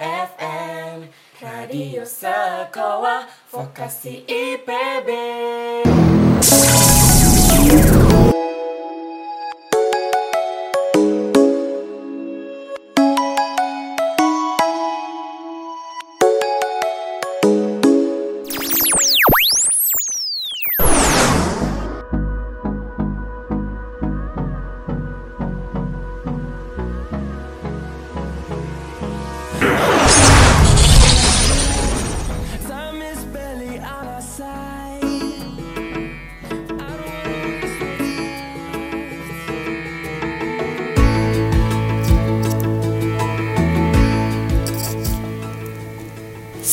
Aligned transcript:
FM 0.00 1.12
Radio 1.44 2.08
Sekolah 2.08 3.28
Vokasi 3.52 4.24
IPB 4.24 5.08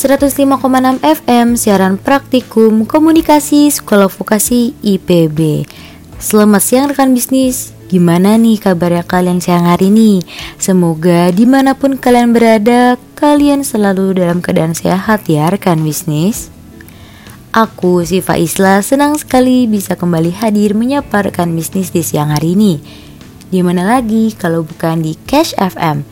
...105,6 0.08 1.04
FM 1.04 1.60
siaran 1.60 2.00
praktikum 2.00 2.88
komunikasi 2.88 3.68
sekolah 3.68 4.08
vokasi 4.08 4.72
IPB 4.80 5.68
Selamat 6.16 6.64
siang 6.64 6.88
rekan 6.88 7.12
bisnis. 7.12 7.76
Gimana 7.92 8.40
nih 8.40 8.56
kabarnya 8.56 9.04
kalian 9.04 9.44
siang 9.44 9.68
hari 9.68 9.92
ini? 9.92 10.24
Semoga 10.56 11.28
di 11.36 11.44
mana 11.44 11.76
pun 11.76 12.00
kalian 12.00 12.32
berada 12.32 12.96
Kalian 13.20 13.68
selalu 13.68 14.16
dalam 14.16 14.40
keadaan 14.40 14.72
sehat 14.72 15.28
ya 15.28 15.52
rekan 15.52 15.84
bisnis. 15.84 16.48
Aku 17.52 18.00
Siva 18.08 18.40
Isla 18.40 18.80
senang 18.80 19.20
sekali 19.20 19.68
bisa 19.68 20.00
kembali 20.00 20.32
hadir 20.40 20.72
menyapa 20.72 21.20
rekan 21.20 21.52
bisnis 21.52 21.92
di 21.92 22.00
siang 22.00 22.32
hari 22.32 22.56
ini. 22.56 22.80
Di 23.52 23.60
mana 23.60 23.84
lagi 23.84 24.32
kalau 24.40 24.64
bukan 24.64 25.04
di 25.04 25.20
Cash 25.28 25.52
FM 25.60 26.08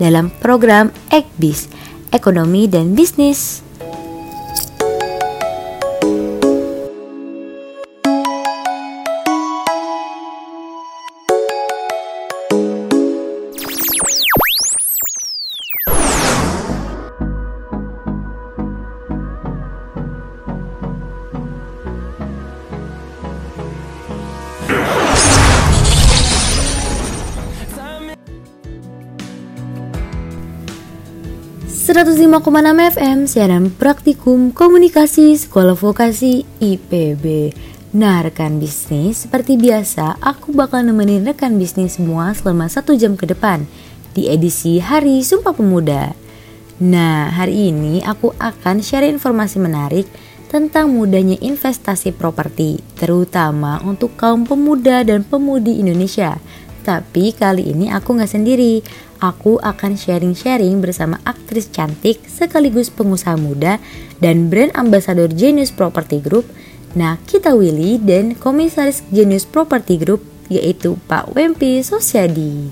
dalam 0.00 0.32
program 0.40 0.88
Ekbis, 1.12 1.68
Ekonomi 2.14 2.70
dan 2.70 2.94
Bisnis. 2.94 3.65
105,6 32.26 32.98
FM 32.98 33.18
siaran 33.30 33.70
praktikum 33.70 34.50
komunikasi 34.50 35.38
sekolah 35.38 35.78
vokasi 35.78 36.42
IPB. 36.58 37.54
Nah 37.94 38.18
rekan 38.26 38.58
bisnis, 38.58 39.22
seperti 39.22 39.54
biasa 39.54 40.18
aku 40.18 40.50
bakal 40.50 40.82
nemenin 40.82 41.22
rekan 41.22 41.54
bisnis 41.54 42.02
semua 42.02 42.34
selama 42.34 42.66
satu 42.66 42.98
jam 42.98 43.14
ke 43.14 43.30
depan 43.30 43.62
di 44.10 44.26
edisi 44.26 44.82
Hari 44.82 45.22
Sumpah 45.22 45.54
Pemuda. 45.54 46.18
Nah 46.82 47.30
hari 47.30 47.70
ini 47.70 48.02
aku 48.02 48.34
akan 48.42 48.82
share 48.82 49.06
informasi 49.06 49.62
menarik 49.62 50.10
tentang 50.50 50.90
mudahnya 50.90 51.38
investasi 51.38 52.10
properti, 52.10 52.82
terutama 52.98 53.78
untuk 53.86 54.18
kaum 54.18 54.42
pemuda 54.42 55.06
dan 55.06 55.22
pemudi 55.22 55.78
Indonesia. 55.78 56.42
Tapi 56.86 57.34
kali 57.34 57.74
ini 57.74 57.90
aku 57.90 58.14
nggak 58.14 58.30
sendiri. 58.30 58.78
Aku 59.18 59.58
akan 59.58 59.98
sharing-sharing 59.98 60.78
bersama 60.78 61.18
aktris 61.26 61.66
cantik 61.66 62.22
sekaligus 62.30 62.94
pengusaha 62.94 63.34
muda 63.34 63.82
dan 64.22 64.46
brand 64.46 64.70
ambassador 64.78 65.26
Genius 65.26 65.74
Property 65.74 66.22
Group, 66.22 66.46
Nakita 66.94 67.58
Willy 67.58 67.98
dan 67.98 68.38
komisaris 68.38 69.02
Genius 69.10 69.42
Property 69.42 69.98
Group 69.98 70.22
yaitu 70.46 70.94
Pak 71.10 71.34
Wempi 71.34 71.82
Sosyadi. 71.82 72.70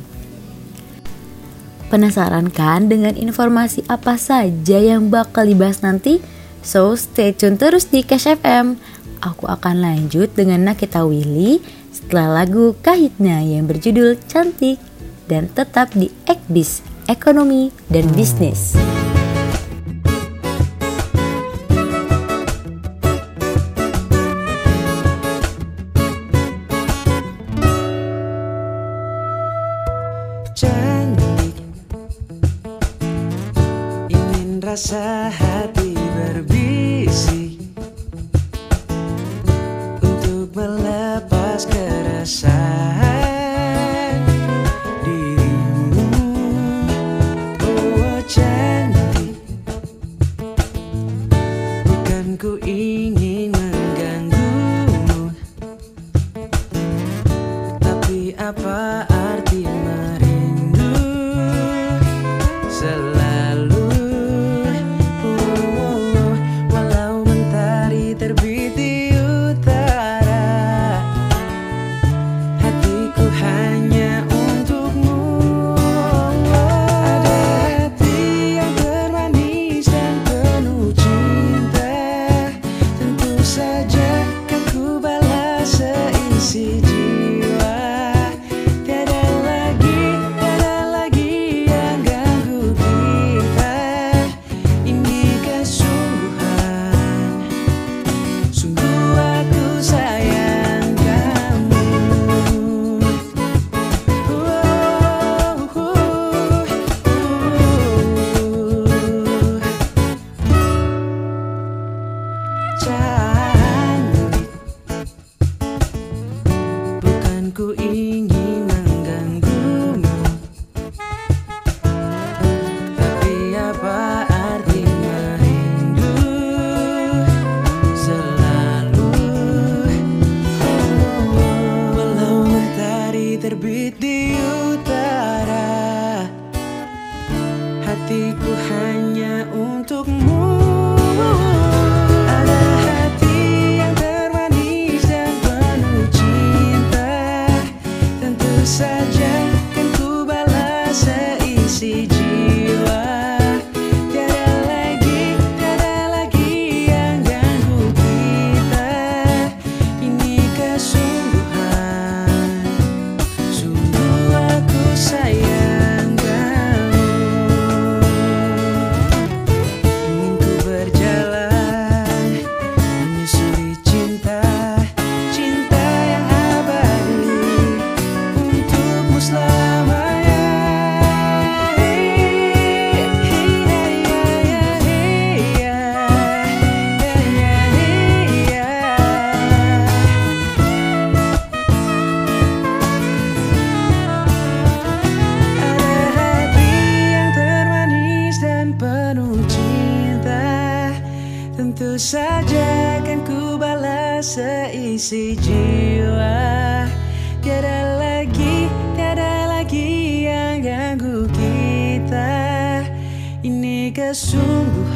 Penasaran 1.90 2.54
kan 2.54 2.86
dengan 2.86 3.18
informasi 3.18 3.82
apa 3.90 4.14
saja 4.14 4.78
yang 4.78 5.10
bakal 5.10 5.42
dibahas 5.42 5.82
nanti? 5.82 6.22
So 6.62 6.94
stay 6.94 7.34
tune 7.34 7.58
terus 7.58 7.90
di 7.90 8.06
Cash 8.06 8.30
FM. 8.30 8.78
Aku 9.24 9.50
akan 9.50 9.82
lanjut 9.82 10.30
dengan 10.36 10.68
Nakita 10.68 11.02
Willy 11.02 11.60
setelah 12.04 12.44
lagu 12.44 12.76
Kahitna 12.84 13.40
yang 13.40 13.64
berjudul 13.64 14.20
Cantik 14.28 14.76
dan 15.24 15.48
tetap 15.48 15.88
di 15.96 16.12
Ekbis, 16.28 16.84
Ekonomi 17.08 17.72
dan 17.88 18.04
Bisnis. 18.12 18.76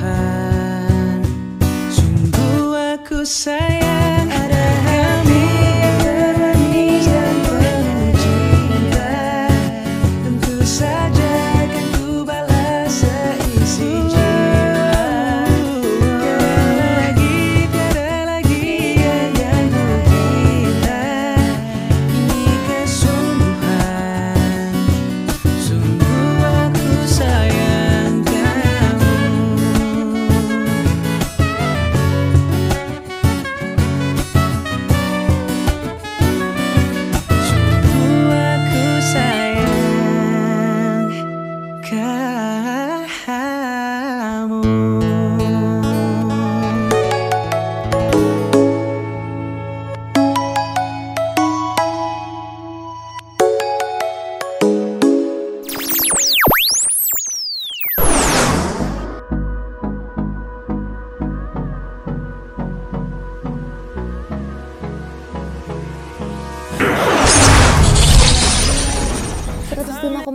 have 0.00 0.37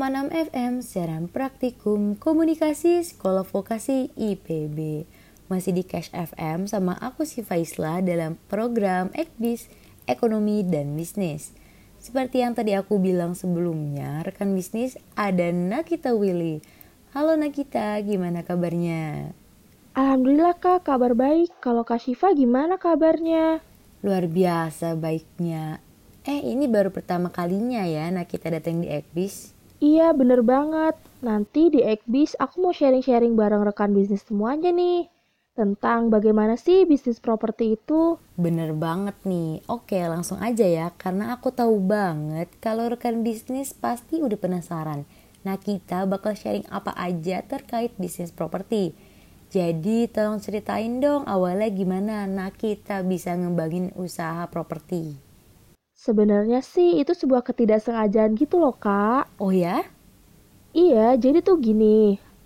101,6 0.04 0.52
FM 0.52 0.74
siaran 0.84 1.24
praktikum 1.32 2.20
komunikasi 2.20 3.08
sekolah 3.08 3.48
vokasi 3.48 4.12
IPB. 4.20 5.08
Masih 5.48 5.72
di 5.72 5.88
Cash 5.88 6.12
FM 6.12 6.68
sama 6.68 7.00
aku 7.00 7.24
Siva 7.24 7.56
Isla 7.56 8.04
dalam 8.04 8.36
program 8.52 9.16
Ekbis, 9.16 9.72
Ekonomi 10.04 10.60
dan 10.68 11.00
Bisnis. 11.00 11.56
Seperti 12.04 12.44
yang 12.44 12.52
tadi 12.52 12.76
aku 12.76 13.00
bilang 13.00 13.32
sebelumnya, 13.32 14.28
rekan 14.28 14.52
bisnis 14.52 15.00
ada 15.16 15.48
Nakita 15.56 16.12
Willy. 16.12 16.60
Halo 17.16 17.40
Nakita, 17.40 17.96
gimana 18.04 18.44
kabarnya? 18.44 19.32
Alhamdulillah 19.96 20.60
kak, 20.60 20.84
kabar 20.84 21.16
baik. 21.16 21.64
Kalau 21.64 21.88
Kak 21.88 22.04
Siva 22.04 22.36
gimana 22.36 22.76
kabarnya? 22.76 23.64
Luar 24.04 24.28
biasa 24.28 25.00
baiknya. 25.00 25.80
Eh, 26.28 26.44
ini 26.52 26.68
baru 26.68 26.92
pertama 26.92 27.32
kalinya 27.32 27.88
ya 27.88 28.12
Nakita 28.12 28.52
datang 28.52 28.84
di 28.84 28.92
Ekbis. 28.92 29.53
Iya 29.84 30.16
bener 30.16 30.40
banget. 30.48 30.96
Nanti 31.20 31.68
di 31.68 31.84
Ekbis 31.84 32.40
aku 32.40 32.64
mau 32.64 32.72
sharing-sharing 32.72 33.36
bareng 33.36 33.68
rekan 33.68 33.92
bisnis 33.92 34.24
semuanya 34.24 34.72
nih. 34.72 35.12
Tentang 35.60 36.08
bagaimana 36.08 36.56
sih 36.56 36.88
bisnis 36.88 37.20
properti 37.20 37.76
itu. 37.76 38.16
Bener 38.40 38.72
banget 38.72 39.20
nih. 39.28 39.60
Oke 39.68 40.00
langsung 40.08 40.40
aja 40.40 40.64
ya. 40.64 40.88
Karena 40.96 41.36
aku 41.36 41.52
tahu 41.52 41.84
banget 41.84 42.48
kalau 42.64 42.88
rekan 42.88 43.28
bisnis 43.28 43.76
pasti 43.76 44.24
udah 44.24 44.40
penasaran. 44.40 45.04
Nah 45.44 45.60
kita 45.60 46.08
bakal 46.08 46.32
sharing 46.32 46.64
apa 46.72 46.96
aja 46.96 47.44
terkait 47.44 47.92
bisnis 48.00 48.32
properti. 48.32 48.96
Jadi 49.52 50.08
tolong 50.08 50.40
ceritain 50.40 51.04
dong 51.04 51.28
awalnya 51.28 51.68
gimana 51.68 52.24
nah 52.24 52.56
kita 52.56 53.04
bisa 53.04 53.36
ngembangin 53.36 53.92
usaha 54.00 54.48
properti. 54.48 55.23
Sebenarnya 56.06 56.60
sih 56.74 56.90
itu 57.02 57.14
sebuah 57.22 57.42
ketidaksengajaan 57.48 58.32
gitu 58.42 58.56
loh 58.64 58.76
kak. 58.86 59.24
Oh 59.40 59.52
ya? 59.64 59.76
Iya, 60.74 61.06
jadi 61.24 61.40
tuh 61.48 61.58
gini. 61.66 61.98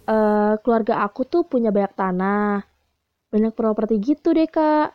eh 0.08 0.54
keluarga 0.64 0.94
aku 1.06 1.22
tuh 1.34 1.42
punya 1.52 1.70
banyak 1.76 1.94
tanah. 2.02 2.64
Banyak 3.34 3.54
properti 3.60 3.96
gitu 4.10 4.30
deh 4.38 4.50
kak. 4.58 4.88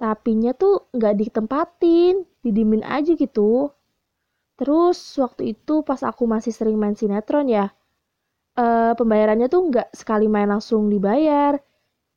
Tapinya 0.00 0.52
tuh 0.62 0.74
nggak 0.96 1.14
ditempatin, 1.20 2.14
didimin 2.44 2.82
aja 2.96 3.12
gitu. 3.24 3.50
Terus 4.58 4.98
waktu 5.22 5.42
itu 5.54 5.74
pas 5.88 6.00
aku 6.10 6.24
masih 6.34 6.52
sering 6.58 6.76
main 6.82 6.96
sinetron 7.00 7.46
ya, 7.56 7.66
eh 8.64 8.92
pembayarannya 8.98 9.48
tuh 9.54 9.62
nggak 9.70 9.88
sekali 10.00 10.26
main 10.34 10.48
langsung 10.54 10.82
dibayar. 10.94 11.54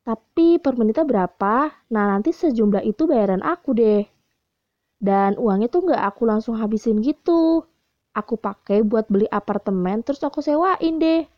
Tapi 0.07 0.47
per 0.63 0.73
menitnya 0.79 1.05
berapa, 1.11 1.55
nah 1.93 2.05
nanti 2.13 2.31
sejumlah 2.41 2.83
itu 2.91 3.03
bayaran 3.11 3.43
aku 3.53 3.69
deh. 3.81 4.03
Dan 4.97 5.37
uangnya 5.37 5.69
tuh 5.69 5.85
nggak 5.89 6.03
aku 6.13 6.25
langsung 6.25 6.57
habisin 6.57 7.01
gitu. 7.05 7.65
Aku 8.17 8.35
pakai 8.37 8.81
buat 8.81 9.05
beli 9.09 9.29
apartemen 9.29 10.01
terus 10.01 10.21
aku 10.25 10.41
sewain 10.41 10.97
deh. 10.97 11.29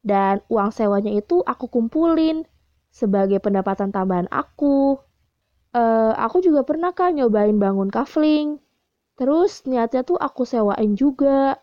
Dan 0.00 0.40
uang 0.52 0.70
sewanya 0.72 1.12
itu 1.12 1.40
aku 1.44 1.68
kumpulin 1.68 2.44
sebagai 2.92 3.40
pendapatan 3.40 3.92
tambahan 3.92 4.28
aku. 4.28 5.00
Eh, 5.72 6.12
aku 6.18 6.42
juga 6.44 6.66
pernah 6.66 6.92
kan 6.92 7.16
nyobain 7.16 7.56
bangun 7.56 7.88
kafling. 7.88 8.58
Terus 9.16 9.64
niatnya 9.68 10.02
tuh 10.04 10.18
aku 10.20 10.42
sewain 10.48 10.96
juga. 10.96 11.60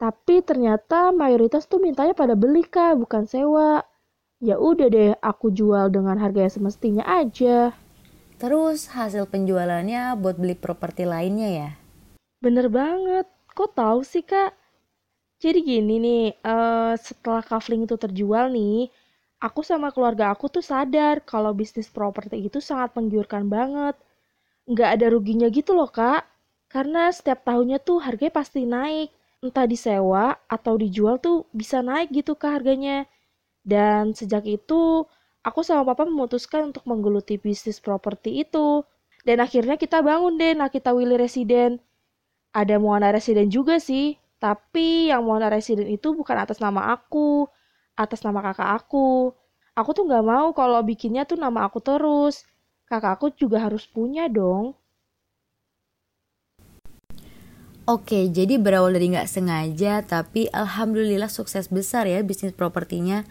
Tapi 0.00 0.40
ternyata 0.40 1.12
mayoritas 1.12 1.68
tuh 1.68 1.78
mintanya 1.82 2.16
pada 2.16 2.32
beli 2.32 2.64
kak, 2.64 2.96
bukan 2.96 3.28
sewa. 3.28 3.84
Ya 4.40 4.56
udah 4.56 4.88
deh, 4.88 5.12
aku 5.20 5.52
jual 5.52 5.92
dengan 5.92 6.16
harga 6.16 6.48
yang 6.48 6.54
semestinya 6.56 7.04
aja. 7.04 7.76
Terus 8.40 8.88
hasil 8.96 9.28
penjualannya 9.28 10.16
buat 10.16 10.40
beli 10.40 10.56
properti 10.56 11.04
lainnya 11.04 11.50
ya? 11.52 11.70
Bener 12.40 12.72
banget. 12.72 13.28
Kok 13.52 13.76
tahu 13.76 14.00
sih, 14.00 14.24
Kak? 14.24 14.56
Jadi 15.44 15.60
gini 15.60 15.94
nih, 16.00 16.24
eh, 16.40 16.94
setelah 16.96 17.44
kafling 17.44 17.84
itu 17.84 17.96
terjual 18.00 18.48
nih, 18.48 18.88
aku 19.44 19.60
sama 19.60 19.92
keluarga 19.92 20.32
aku 20.32 20.48
tuh 20.48 20.64
sadar 20.64 21.20
kalau 21.24 21.52
bisnis 21.52 21.88
properti 21.92 22.40
itu 22.40 22.64
sangat 22.64 22.96
menggiurkan 22.96 23.44
banget. 23.48 23.96
Nggak 24.68 24.90
ada 24.96 25.06
ruginya 25.12 25.48
gitu 25.52 25.76
loh, 25.76 25.92
Kak. 25.92 26.24
Karena 26.72 27.12
setiap 27.12 27.44
tahunnya 27.44 27.78
tuh 27.84 28.00
harganya 28.00 28.32
pasti 28.40 28.64
naik. 28.64 29.12
Entah 29.44 29.68
disewa 29.68 30.36
atau 30.48 30.76
dijual 30.80 31.16
tuh 31.20 31.44
bisa 31.52 31.80
naik 31.84 32.08
gitu 32.12 32.32
Kak 32.40 32.60
harganya. 32.60 33.04
Dan 33.64 34.16
sejak 34.16 34.44
itu, 34.48 35.04
aku 35.40 35.60
sama 35.64 35.82
papa 35.88 36.04
memutuskan 36.04 36.72
untuk 36.72 36.84
menggeluti 36.84 37.40
bisnis 37.40 37.80
properti 37.80 38.44
itu. 38.44 38.84
Dan 39.20 39.44
akhirnya 39.44 39.76
kita 39.76 40.00
bangun 40.00 40.40
deh 40.40 40.56
Nakita 40.56 40.96
Willy 40.96 41.20
Residen. 41.20 41.80
Ada 42.56 42.80
Moana 42.80 43.12
Residen 43.12 43.52
juga 43.52 43.78
sih, 43.78 44.16
tapi 44.40 45.12
yang 45.12 45.22
Moana 45.28 45.52
Residen 45.52 45.86
itu 45.86 46.16
bukan 46.16 46.34
atas 46.40 46.58
nama 46.58 46.90
aku, 46.96 47.46
atas 47.94 48.24
nama 48.24 48.40
kakak 48.40 48.80
aku. 48.80 49.30
Aku 49.76 49.90
tuh 49.92 50.08
nggak 50.08 50.24
mau 50.24 50.50
kalau 50.56 50.80
bikinnya 50.82 51.28
tuh 51.28 51.36
nama 51.36 51.68
aku 51.68 51.78
terus. 51.84 52.48
Kakak 52.88 53.20
aku 53.20 53.26
juga 53.36 53.62
harus 53.62 53.86
punya 53.86 54.26
dong. 54.26 54.74
Oke, 57.88 58.30
jadi 58.30 58.54
berawal 58.54 58.94
dari 58.94 59.10
nggak 59.14 59.30
sengaja, 59.30 60.02
tapi 60.06 60.46
alhamdulillah 60.50 61.26
sukses 61.26 61.66
besar 61.66 62.06
ya 62.06 62.22
bisnis 62.22 62.54
propertinya. 62.54 63.26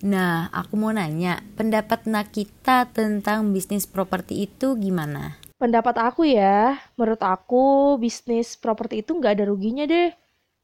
Nah, 0.00 0.48
aku 0.48 0.80
mau 0.80 0.88
nanya, 0.96 1.44
pendapat 1.60 2.08
Nakita 2.08 2.88
tentang 2.88 3.52
bisnis 3.52 3.84
properti 3.84 4.48
itu 4.48 4.72
gimana? 4.80 5.36
Pendapat 5.60 6.00
aku 6.00 6.24
ya, 6.24 6.80
menurut 6.96 7.20
aku 7.20 8.00
bisnis 8.00 8.56
properti 8.56 9.04
itu 9.04 9.12
nggak 9.12 9.36
ada 9.36 9.44
ruginya 9.44 9.84
deh. 9.84 10.08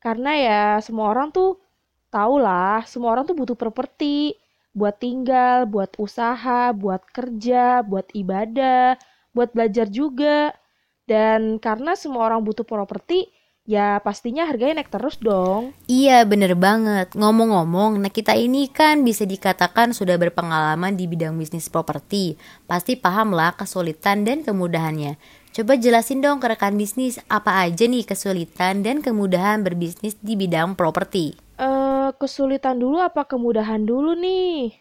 Karena 0.01 0.33
ya 0.41 0.63
semua 0.81 1.13
orang 1.13 1.29
tuh 1.37 1.61
tau 2.09 2.41
lah, 2.41 2.81
semua 2.89 3.13
orang 3.13 3.29
tuh 3.29 3.37
butuh 3.37 3.59
properti. 3.61 4.41
Buat 4.73 5.05
tinggal, 5.05 5.69
buat 5.69 5.93
usaha, 6.01 6.73
buat 6.73 7.05
kerja, 7.13 7.85
buat 7.85 8.09
ibadah, 8.17 8.97
buat 9.37 9.53
belajar 9.53 9.89
juga. 9.93 10.57
Dan 11.05 11.61
karena 11.61 11.93
semua 11.93 12.33
orang 12.33 12.41
butuh 12.41 12.65
properti, 12.65 13.29
ya 13.67 13.99
pastinya 14.01 14.47
harganya 14.47 14.81
naik 14.81 14.89
terus 14.89 15.19
dong. 15.19 15.75
Iya 15.91 16.23
bener 16.23 16.55
banget. 16.55 17.13
Ngomong-ngomong 17.13 17.99
Nah 17.99 18.11
kita 18.15 18.39
ini 18.39 18.71
kan 18.71 19.03
bisa 19.03 19.27
dikatakan 19.27 19.91
sudah 19.93 20.15
berpengalaman 20.17 20.95
di 20.95 21.11
bidang 21.11 21.35
bisnis 21.35 21.67
properti. 21.67 22.39
Pasti 22.65 22.95
paham 22.95 23.35
lah 23.35 23.59
kesulitan 23.59 24.23
dan 24.23 24.47
kemudahannya. 24.47 25.19
Coba 25.51 25.75
jelasin 25.75 26.23
dong 26.23 26.37
ke 26.37 26.53
rekan 26.53 26.77
bisnis 26.77 27.17
Apa 27.33 27.65
aja 27.65 27.89
nih 27.89 28.05
kesulitan 28.05 28.85
dan 28.85 29.01
kemudahan 29.01 29.65
berbisnis 29.67 30.15
di 30.23 30.39
bidang 30.39 30.79
properti? 30.79 31.35
Eh, 31.57 32.09
kesulitan 32.21 32.79
dulu 32.79 33.03
apa 33.03 33.25
kemudahan 33.25 33.83
dulu 33.83 34.15
nih? 34.15 34.77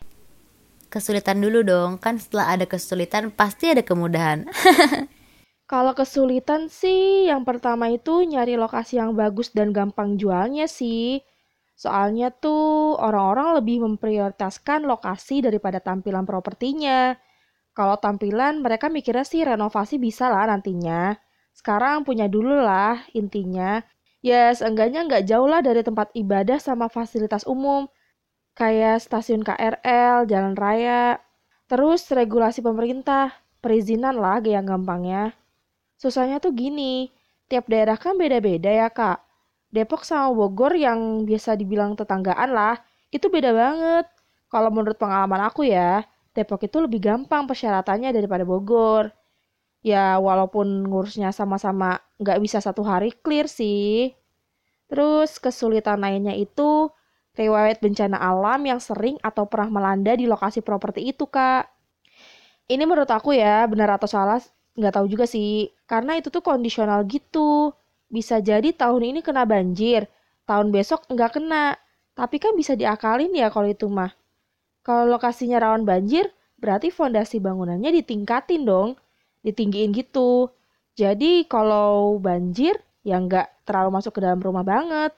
Kesulitan 0.91 1.39
dulu 1.39 1.63
dong 1.63 1.95
Kan 1.97 2.19
setelah 2.19 2.51
ada 2.51 2.67
kesulitan 2.67 3.31
pasti 3.31 3.71
ada 3.71 3.87
kemudahan 3.87 4.45
Kalau 5.65 5.97
kesulitan 5.97 6.69
sih, 6.69 7.25
yang 7.25 7.41
pertama 7.41 7.89
itu 7.89 8.21
nyari 8.21 8.53
lokasi 8.53 9.01
yang 9.01 9.17
bagus 9.17 9.49
dan 9.49 9.73
gampang 9.73 10.13
jualnya 10.13 10.69
sih. 10.69 11.25
Soalnya 11.73 12.29
tuh 12.29 12.93
orang-orang 13.01 13.57
lebih 13.57 13.81
memprioritaskan 13.81 14.85
lokasi 14.85 15.41
daripada 15.41 15.81
tampilan 15.81 16.21
propertinya. 16.29 17.17
Kalau 17.73 17.97
tampilan 17.97 18.61
mereka 18.61 18.93
mikirnya 18.93 19.25
sih 19.25 19.41
renovasi 19.41 19.97
bisa 19.97 20.29
lah 20.29 20.45
nantinya. 20.53 21.17
Sekarang 21.51 22.05
punya 22.05 22.29
dulu 22.29 22.61
lah 22.61 23.01
intinya. 23.17 23.81
Ya 24.21 24.53
seenggaknya 24.53 25.01
nggak 25.09 25.25
jauh 25.25 25.49
lah 25.49 25.65
dari 25.65 25.81
tempat 25.81 26.13
ibadah 26.13 26.61
sama 26.61 26.93
fasilitas 26.93 27.41
umum. 27.49 27.89
Kayak 28.53 29.01
stasiun 29.01 29.41
KRL, 29.41 30.29
jalan 30.29 30.53
raya. 30.53 31.17
Terus 31.65 32.05
regulasi 32.13 32.61
pemerintah, 32.61 33.33
perizinan 33.65 34.15
lah 34.21 34.39
yang 34.45 34.69
gampangnya. 34.69 35.33
Susahnya 35.95 36.43
tuh 36.43 36.51
gini, 36.51 37.09
tiap 37.47 37.71
daerah 37.71 37.95
kan 37.95 38.19
beda-beda 38.19 38.67
ya 38.67 38.87
kak. 38.91 39.23
Depok 39.71 40.07
sama 40.07 40.31
Bogor 40.31 40.75
yang 40.75 41.27
biasa 41.27 41.59
dibilang 41.59 41.99
tetanggaan 41.99 42.51
lah, 42.55 42.79
itu 43.11 43.27
beda 43.27 43.51
banget. 43.51 44.05
Kalau 44.47 44.69
menurut 44.71 44.95
pengalaman 44.95 45.41
aku 45.47 45.67
ya, 45.67 46.03
Depok 46.35 46.67
itu 46.67 46.83
lebih 46.83 46.99
gampang 47.03 47.47
persyaratannya 47.47 48.11
daripada 48.11 48.43
Bogor. 48.43 49.11
Ya 49.85 50.17
walaupun 50.19 50.87
ngurusnya 50.89 51.31
sama-sama 51.31 52.01
nggak 52.19 52.39
bisa 52.43 52.59
satu 52.59 52.83
hari 52.83 53.15
clear 53.23 53.47
sih. 53.47 54.11
Terus 54.91 55.39
kesulitan 55.39 56.01
lainnya 56.03 56.35
itu 56.35 56.91
riwayat 57.35 57.79
bencana 57.83 58.17
alam 58.19 58.61
yang 58.63 58.79
sering 58.79 59.19
atau 59.23 59.47
pernah 59.47 59.69
melanda 59.79 60.15
di 60.15 60.27
lokasi 60.27 60.59
properti 60.63 61.07
itu 61.11 61.27
kak. 61.27 61.67
Ini 62.65 62.83
menurut 62.83 63.11
aku 63.11 63.35
ya, 63.37 63.67
benar 63.69 63.95
atau 63.95 64.09
salah 64.09 64.41
nggak 64.75 64.93
tahu 64.95 65.05
juga 65.11 65.25
sih. 65.25 65.71
Karena 65.87 66.19
itu 66.19 66.27
tuh 66.29 66.43
kondisional 66.43 67.03
gitu. 67.07 67.71
Bisa 68.11 68.39
jadi 68.39 68.69
tahun 68.75 69.15
ini 69.15 69.19
kena 69.25 69.43
banjir 69.47 70.07
tahun 70.45 70.69
besok 70.69 71.09
nggak 71.09 71.41
kena. 71.41 71.75
Tapi 72.15 72.39
kan 72.39 72.55
bisa 72.55 72.77
diakalin 72.77 73.31
ya 73.35 73.51
kalau 73.51 73.67
itu 73.67 73.87
mah. 73.91 74.13
Kalau 74.85 75.09
lokasinya 75.09 75.59
rawan 75.59 75.83
banjir 75.83 76.29
berarti 76.61 76.93
fondasi 76.93 77.41
bangunannya 77.41 77.91
ditingkatin 78.03 78.63
dong. 78.63 78.95
Ditinggiin 79.41 79.91
gitu. 79.91 80.53
Jadi 80.95 81.43
kalau 81.49 82.15
banjir 82.21 82.79
ya 83.03 83.19
nggak 83.19 83.67
terlalu 83.67 83.89
masuk 83.99 84.15
ke 84.15 84.19
dalam 84.23 84.39
rumah 84.39 84.63
banget. 84.63 85.11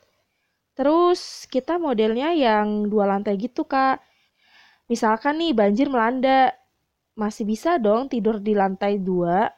Terus 0.78 1.50
kita 1.50 1.82
modelnya 1.82 2.34
yang 2.34 2.86
dua 2.90 3.10
lantai 3.10 3.38
gitu 3.38 3.66
kak. 3.66 4.02
Misalkan 4.88 5.42
nih 5.42 5.52
banjir 5.52 5.92
melanda 5.92 6.54
masih 7.18 7.44
bisa 7.50 7.82
dong 7.82 8.08
tidur 8.08 8.38
di 8.38 8.54
lantai 8.54 9.02
dua. 9.02 9.50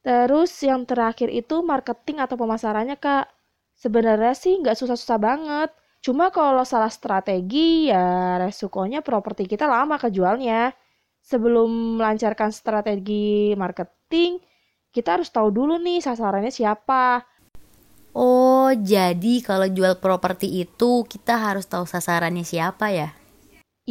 Terus 0.00 0.54
yang 0.64 0.88
terakhir 0.88 1.28
itu 1.28 1.60
marketing 1.60 2.22
atau 2.24 2.38
pemasarannya 2.38 2.96
kak. 2.96 3.28
Sebenarnya 3.76 4.32
sih 4.32 4.56
nggak 4.62 4.78
susah-susah 4.78 5.18
banget. 5.20 5.70
Cuma 6.00 6.32
kalau 6.32 6.64
salah 6.64 6.88
strategi 6.88 7.92
ya 7.92 8.40
resikonya 8.40 9.04
properti 9.04 9.44
kita 9.44 9.68
lama 9.68 10.00
kejualnya. 10.00 10.72
Sebelum 11.20 12.00
melancarkan 12.00 12.48
strategi 12.48 13.52
marketing, 13.52 14.40
kita 14.88 15.20
harus 15.20 15.28
tahu 15.28 15.52
dulu 15.52 15.76
nih 15.76 16.00
sasarannya 16.00 16.48
siapa. 16.48 17.20
Oh, 18.16 18.72
jadi 18.72 19.44
kalau 19.44 19.68
jual 19.68 20.00
properti 20.00 20.64
itu 20.64 21.04
kita 21.04 21.36
harus 21.36 21.68
tahu 21.68 21.84
sasarannya 21.84 22.42
siapa 22.42 22.88
ya? 22.90 23.19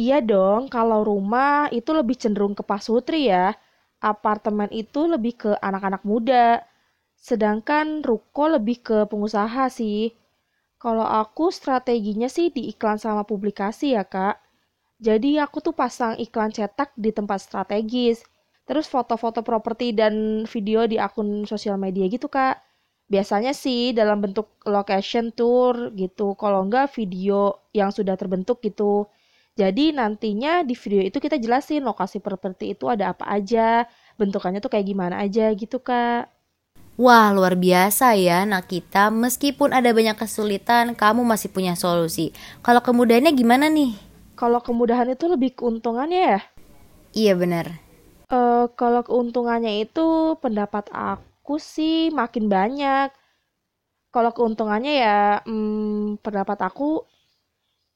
Iya 0.04 0.18
dong, 0.32 0.62
kalau 0.74 1.00
rumah 1.10 1.68
itu 1.78 1.90
lebih 1.98 2.16
cenderung 2.22 2.54
ke 2.58 2.62
pasutri 2.70 3.20
ya. 3.32 3.46
Apartemen 4.12 4.70
itu 4.82 5.00
lebih 5.14 5.34
ke 5.42 5.50
anak-anak 5.68 6.02
muda. 6.10 6.46
Sedangkan 7.28 7.86
ruko 8.08 8.44
lebih 8.56 8.76
ke 8.88 8.98
pengusaha 9.10 9.64
sih. 9.78 10.00
Kalau 10.84 11.04
aku 11.22 11.44
strateginya 11.58 12.28
sih 12.36 12.46
di 12.56 12.62
iklan 12.72 12.96
sama 13.04 13.22
publikasi 13.30 13.86
ya 13.96 14.04
kak. 14.14 14.36
Jadi 15.06 15.30
aku 15.44 15.58
tuh 15.66 15.74
pasang 15.82 16.14
iklan 16.24 16.52
cetak 16.56 16.90
di 17.04 17.10
tempat 17.18 17.38
strategis. 17.46 18.18
Terus 18.68 18.86
foto-foto 18.94 19.40
properti 19.50 19.86
dan 20.00 20.14
video 20.54 20.80
di 20.92 20.96
akun 21.06 21.44
sosial 21.52 21.76
media 21.84 22.06
gitu 22.08 22.28
kak. 22.36 22.56
Biasanya 23.12 23.52
sih 23.64 23.92
dalam 24.00 24.18
bentuk 24.24 24.48
location 24.64 25.26
tour 25.38 25.92
gitu. 26.02 26.26
Kalau 26.40 26.60
enggak 26.64 26.86
video 26.96 27.38
yang 27.76 27.90
sudah 27.92 28.14
terbentuk 28.20 28.64
gitu. 28.64 29.04
Jadi 29.58 29.90
nantinya 29.90 30.62
di 30.62 30.78
video 30.78 31.02
itu 31.02 31.18
kita 31.18 31.36
jelasin 31.36 31.82
lokasi 31.82 32.22
properti 32.22 32.72
itu 32.72 32.86
ada 32.86 33.10
apa 33.10 33.26
aja, 33.26 33.84
bentukannya 34.14 34.62
tuh 34.62 34.70
kayak 34.70 34.86
gimana 34.86 35.18
aja 35.20 35.50
gitu 35.52 35.82
kak. 35.82 36.30
Wah, 37.00 37.32
luar 37.32 37.56
biasa 37.56 38.12
ya 38.20 38.44
nak 38.44 38.68
kita. 38.68 39.08
Meskipun 39.08 39.72
ada 39.72 39.88
banyak 39.88 40.20
kesulitan, 40.20 40.92
kamu 40.92 41.24
masih 41.24 41.48
punya 41.48 41.72
solusi. 41.72 42.36
Kalau 42.60 42.84
kemudahannya 42.84 43.32
gimana 43.32 43.72
nih? 43.72 43.96
Kalau 44.36 44.60
kemudahan 44.60 45.08
itu 45.08 45.24
lebih 45.24 45.56
keuntungannya 45.56 46.36
ya? 46.36 46.40
Iya 47.16 47.32
benar. 47.40 47.66
Uh, 48.28 48.68
kalau 48.76 49.02
keuntungannya 49.02 49.82
itu 49.82 50.36
pendapat 50.44 50.92
aku 50.92 51.56
sih 51.56 52.12
makin 52.12 52.52
banyak. 52.52 53.10
Kalau 54.12 54.30
keuntungannya 54.36 54.92
ya 55.00 55.18
hmm, 55.42 56.20
pendapat 56.20 56.58
aku 56.68 57.08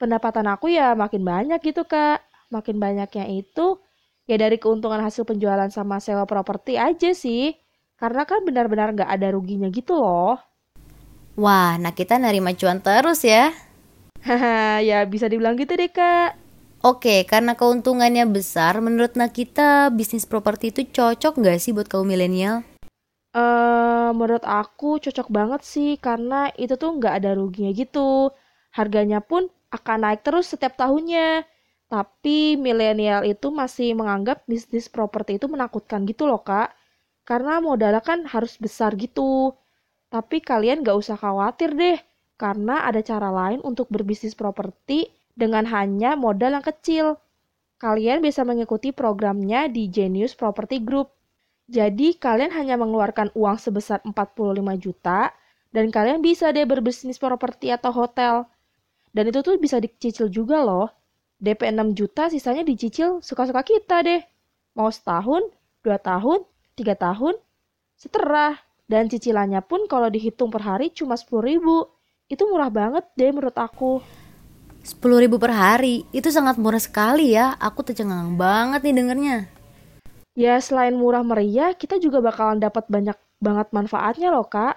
pendapatan 0.04 0.44
aku 0.52 0.68
ya 0.68 0.92
makin 0.92 1.24
banyak 1.24 1.64
gitu 1.64 1.88
kak. 1.88 2.20
Makin 2.52 2.76
banyaknya 2.76 3.24
itu 3.32 3.80
ya 4.28 4.36
dari 4.36 4.60
keuntungan 4.60 5.00
hasil 5.00 5.24
penjualan 5.24 5.72
sama 5.72 5.96
sewa 6.04 6.28
properti 6.28 6.76
aja 6.76 7.16
sih. 7.16 7.56
Karena 7.96 8.28
kan 8.28 8.44
benar-benar 8.44 8.92
nggak 8.92 9.08
ada 9.08 9.32
ruginya 9.32 9.72
gitu 9.72 9.96
loh. 9.96 10.36
Wah 11.40 11.80
nah 11.80 11.96
kita 11.96 12.20
nerima 12.20 12.52
cuan 12.52 12.84
terus 12.84 13.24
ya. 13.24 13.56
Haha 14.20 14.78
ya 14.88 15.08
bisa 15.08 15.24
dibilang 15.32 15.56
gitu 15.56 15.72
deh 15.72 15.88
kak. 15.88 16.44
Oke, 16.84 17.24
karena 17.24 17.56
keuntungannya 17.56 18.28
besar, 18.28 18.76
menurut 18.84 19.16
Nakita 19.16 19.88
bisnis 19.88 20.28
properti 20.28 20.68
itu 20.68 20.84
cocok 20.92 21.40
nggak 21.40 21.56
sih 21.56 21.72
buat 21.72 21.88
kaum 21.88 22.04
milenial? 22.04 22.60
Uh, 23.32 24.12
menurut 24.12 24.44
aku 24.44 25.00
cocok 25.00 25.32
banget 25.32 25.64
sih, 25.64 25.96
karena 25.96 26.52
itu 26.60 26.76
tuh 26.76 26.92
nggak 27.00 27.24
ada 27.24 27.40
ruginya 27.40 27.72
gitu. 27.72 28.28
Harganya 28.76 29.24
pun 29.24 29.48
akan 29.74 29.98
naik 30.06 30.22
terus 30.22 30.54
setiap 30.54 30.78
tahunnya. 30.78 31.42
Tapi 31.90 32.54
milenial 32.54 33.26
itu 33.26 33.50
masih 33.50 33.98
menganggap 33.98 34.46
bisnis 34.46 34.86
properti 34.86 35.36
itu 35.42 35.50
menakutkan 35.50 36.06
gitu 36.06 36.30
loh 36.30 36.40
kak. 36.40 36.70
Karena 37.26 37.58
modalnya 37.58 38.00
kan 38.04 38.22
harus 38.30 38.54
besar 38.56 38.94
gitu. 38.94 39.52
Tapi 40.08 40.38
kalian 40.38 40.86
gak 40.86 40.96
usah 41.02 41.18
khawatir 41.18 41.74
deh. 41.74 41.98
Karena 42.38 42.86
ada 42.86 43.02
cara 43.02 43.30
lain 43.30 43.58
untuk 43.66 43.90
berbisnis 43.90 44.34
properti 44.38 45.10
dengan 45.34 45.66
hanya 45.66 46.14
modal 46.14 46.54
yang 46.54 46.66
kecil. 46.66 47.18
Kalian 47.82 48.22
bisa 48.22 48.46
mengikuti 48.46 48.94
programnya 48.94 49.66
di 49.66 49.90
Genius 49.90 50.32
Property 50.38 50.78
Group. 50.80 51.10
Jadi 51.66 52.14
kalian 52.16 52.52
hanya 52.54 52.78
mengeluarkan 52.78 53.32
uang 53.34 53.56
sebesar 53.56 53.98
45 54.04 54.14
juta 54.78 55.32
dan 55.74 55.90
kalian 55.90 56.22
bisa 56.22 56.54
deh 56.54 56.62
berbisnis 56.68 57.18
properti 57.18 57.74
atau 57.74 57.90
hotel. 57.90 58.46
Dan 59.14 59.30
itu 59.30 59.46
tuh 59.46 59.54
bisa 59.62 59.78
dicicil 59.78 60.26
juga 60.26 60.66
loh. 60.66 60.90
DP 61.38 61.70
6 61.70 61.94
juta 61.94 62.26
sisanya 62.26 62.66
dicicil 62.66 63.22
suka-suka 63.22 63.62
kita 63.62 64.02
deh. 64.02 64.18
Mau 64.74 64.90
setahun, 64.90 65.54
dua 65.86 66.02
tahun, 66.02 66.42
tiga 66.74 66.98
tahun, 66.98 67.38
seterah. 67.94 68.58
Dan 68.84 69.08
cicilannya 69.08 69.64
pun 69.64 69.88
kalau 69.88 70.12
dihitung 70.12 70.50
per 70.50 70.66
hari 70.66 70.90
cuma 70.90 71.14
10 71.14 71.30
ribu. 71.40 71.88
Itu 72.26 72.50
murah 72.50 72.68
banget 72.68 73.06
deh 73.14 73.30
menurut 73.30 73.54
aku. 73.54 74.02
10 74.84 75.00
ribu 75.24 75.40
per 75.40 75.56
hari, 75.56 76.04
itu 76.12 76.28
sangat 76.28 76.60
murah 76.60 76.82
sekali 76.82 77.32
ya. 77.32 77.56
Aku 77.56 77.80
tercengang 77.80 78.36
banget 78.36 78.84
nih 78.84 78.94
dengernya. 79.00 79.36
Ya 80.36 80.60
selain 80.60 80.98
murah 80.98 81.24
meriah, 81.24 81.72
kita 81.72 81.96
juga 81.96 82.20
bakalan 82.20 82.60
dapat 82.60 82.84
banyak 82.90 83.16
banget 83.40 83.72
manfaatnya 83.72 84.28
loh 84.34 84.44
kak. 84.44 84.76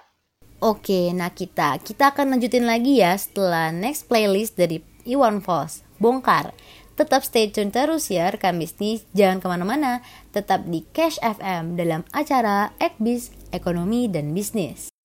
Oke, 0.58 1.14
nah 1.14 1.30
kita 1.30 1.78
kita 1.78 2.10
akan 2.10 2.34
lanjutin 2.34 2.66
lagi 2.66 2.98
ya 2.98 3.14
setelah 3.14 3.70
next 3.70 4.10
playlist 4.10 4.58
dari 4.58 4.82
Iwan 5.06 5.38
Fals, 5.38 5.86
Bongkar. 6.02 6.50
Tetap 6.98 7.22
stay 7.22 7.46
tune 7.46 7.70
terus 7.70 8.10
ya 8.10 8.26
rekan 8.26 8.58
bisnis, 8.58 9.06
jangan 9.14 9.38
ke 9.38 9.46
mana-mana, 9.46 10.02
tetap 10.34 10.66
di 10.66 10.82
Cash 10.90 11.22
FM 11.22 11.78
dalam 11.78 12.02
acara 12.10 12.74
Ekbis 12.82 13.30
Ekonomi 13.54 14.10
dan 14.10 14.34
Bisnis. 14.34 14.97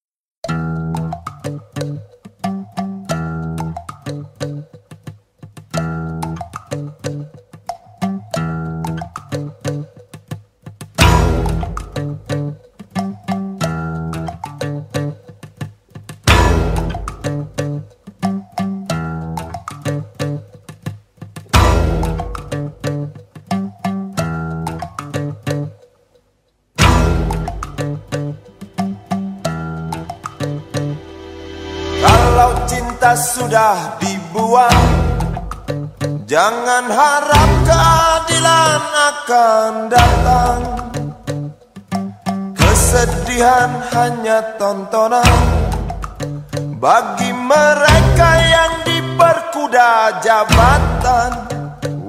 Sudah 33.54 34.02
dibuang. 34.02 34.90
Jangan 36.26 36.90
harap 36.90 37.50
keadilan 37.70 38.82
akan 38.82 39.72
datang. 39.94 40.60
Kesedihan 42.58 43.70
hanya 43.94 44.58
tontonan. 44.58 45.38
Bagi 46.82 47.30
mereka 47.30 48.30
yang 48.42 48.74
diperkuda 48.90 50.18
jabatan. 50.26 51.32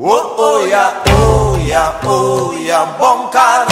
Oh, 0.01 0.25
oh 0.41 0.65
ya, 0.65 0.97
oh 1.13 1.61
ya, 1.61 1.93
oh 2.09 2.57
ya 2.57 2.89
bongkar. 2.97 3.69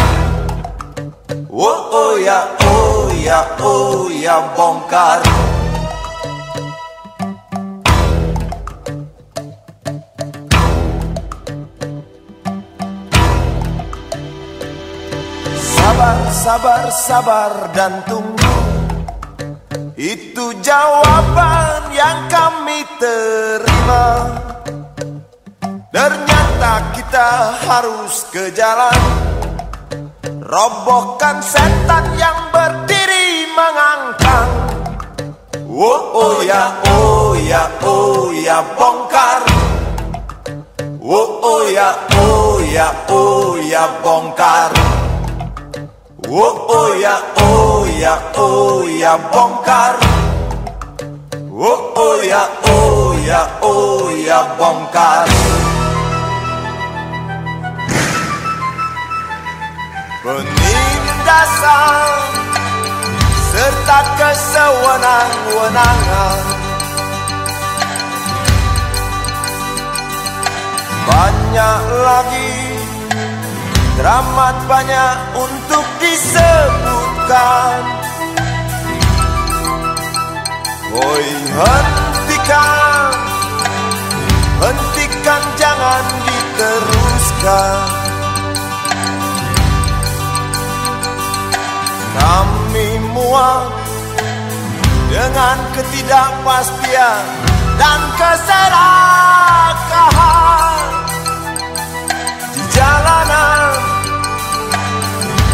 Oh, 1.48 1.88
oh 1.88 2.20
ya, 2.20 2.52
oh 2.68 3.08
ya, 3.16 3.40
oh 3.64 4.12
ya 4.12 4.36
bongkar 4.52 5.51
Sabar, 16.42 16.90
sabar, 16.90 17.70
dan 17.70 18.02
tunggu. 18.02 18.54
Itu 19.94 20.50
jawaban 20.58 21.94
yang 21.94 22.26
kami 22.26 22.82
terima. 22.98 24.26
Ternyata 25.94 26.98
kita 26.98 27.30
harus 27.62 28.26
ke 28.34 28.50
jalan. 28.58 28.98
Robohkan 30.42 31.38
setan 31.46 32.10
yang 32.18 32.50
berdiri 32.50 33.46
mengangkang. 33.54 34.50
Oh, 35.70 36.02
oh 36.10 36.36
ya, 36.42 36.74
oh 36.90 37.38
ya, 37.38 37.70
oh 37.86 38.34
ya 38.34 38.58
bongkar. 38.74 39.46
Oh, 41.06 41.38
oh 41.38 41.62
ya, 41.70 41.94
oh 42.18 42.58
ya, 42.66 42.90
oh 43.14 43.54
ya 43.62 43.86
bongkar 44.02 45.01
Oh, 46.32 46.56
oh 46.64 46.96
ya, 46.96 47.20
oh 47.44 47.84
ya, 48.00 48.16
oh 48.40 48.88
ya 48.88 49.20
bongkar. 49.28 50.00
Oh, 51.52 51.92
oh 51.92 52.24
ya, 52.24 52.48
oh 52.72 53.12
ya, 53.20 53.44
oh 53.60 54.08
ya 54.16 54.40
bongkar. 54.56 55.28
Penindasan 60.24 62.08
serta 63.52 63.98
kesewenang-wenangan 64.16 66.38
Banyak 71.04 71.82
lagi 72.06 72.81
Teramat 73.96 74.56
banyak 74.64 75.16
untuk 75.36 75.84
disebutkan. 76.00 77.80
Woi 80.92 81.28
hentikan. 81.52 83.12
Hentikan 84.62 85.42
jangan 85.58 86.04
diteruskan. 86.22 88.02
Kami 92.12 93.00
muak 93.12 93.72
Dengan 95.08 95.58
ketidakpastian 95.72 97.24
Dan 97.80 98.00
keserakahan 98.20 99.52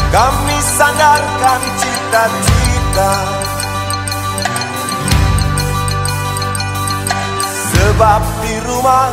Kami 0.09 0.57
sandarkan 0.65 1.61
cita-cita. 1.77 3.13
Sebab 7.69 8.23
di 8.41 8.55
rumah 8.65 9.11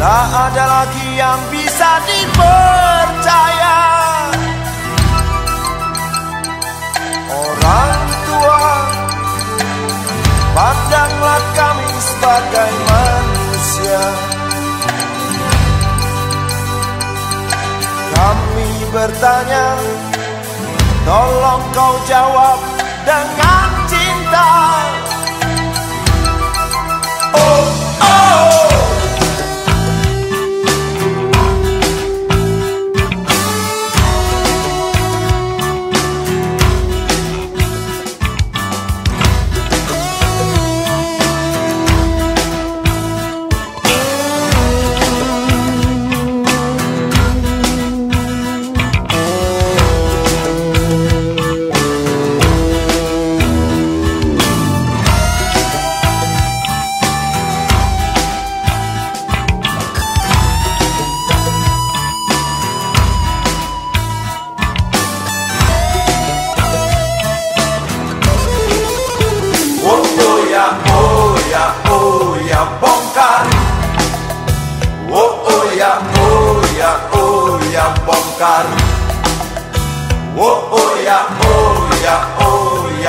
Tak 0.00 0.32
ada 0.48 0.64
lagi 0.64 1.06
yang 1.16 1.40
bisa 1.52 2.00
dipercaya. 2.08 3.80
Orang 7.28 8.00
tua 8.24 8.64
Pandanglah 10.56 11.42
kami 11.52 11.88
sebagai 12.00 12.72
manusia 12.88 14.29
Kami 18.10 18.68
bertanya 18.90 19.78
Tolong 21.00 21.64
kau 21.72 21.96
jawab 22.04 22.60
dengan 23.08 23.68
cinta. 23.88 24.50
Oh, 27.32 27.64
oh 28.04 28.59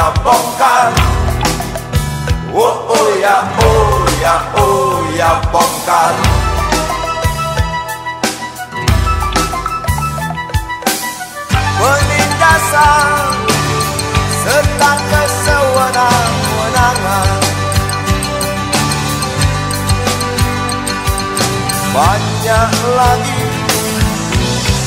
ya 0.02 0.10
bongkar. 0.26 0.90
Oh, 2.52 2.76
oh 2.90 3.08
ya, 3.22 3.38
oh 3.62 4.02
ya, 4.18 4.36
oh 4.60 5.08
ya 5.16 5.40
bongkar 5.54 6.14
Penindasan 11.80 13.32
serta 14.44 14.92
kesewenang-wenangan 15.00 17.30
Banyak 21.96 22.72
lagi 23.00 23.48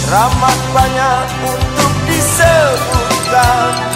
Ramat 0.05 0.61
banyak 0.77 1.29
untuk 1.49 1.93
disebutkan 2.07 3.94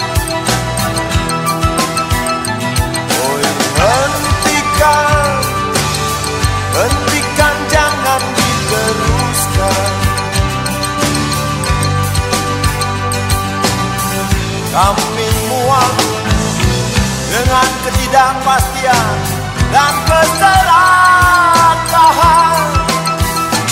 hentikan 6.75 7.55
jangan 7.67 8.21
diteruskan 8.37 9.91
Kami 14.69 15.25
muak 15.49 15.93
dengan 17.29 17.67
ketidakpastian 17.83 19.05
dan 19.73 19.93
keserakahan. 20.05 22.69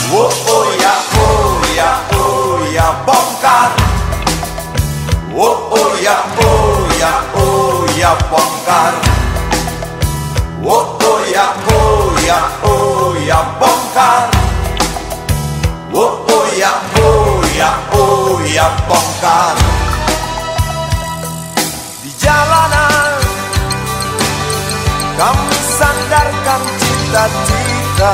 Oh, 0.10 0.26
oh 0.26 0.66
ya, 0.82 0.96
oh 1.22 1.62
ya, 1.78 2.02
oh 2.18 2.66
ya 2.74 2.98
bongkar. 3.06 3.78
Oh, 5.38 5.70
oh 5.70 5.94
ya, 6.02 6.18
oh 6.42 6.90
ya, 6.98 7.14
oh 7.38 7.86
ya 7.94 8.18
bongkar. 8.34 8.98
Ya, 11.38 11.54
oh 11.70 12.18
ya, 12.26 12.40
oh 12.66 13.14
ya 13.22 13.38
bongkar. 13.62 14.26
Oh, 15.94 16.26
oh 16.26 16.46
ya, 16.58 16.74
oh 16.98 17.46
ya, 17.54 17.78
oh 17.94 18.42
ya 18.42 18.66
bongkar. 18.90 19.54
Di 22.02 22.10
jalanan 22.18 23.22
Kami 25.14 25.58
sandarkan 25.78 26.62
cita-cita. 26.82 28.14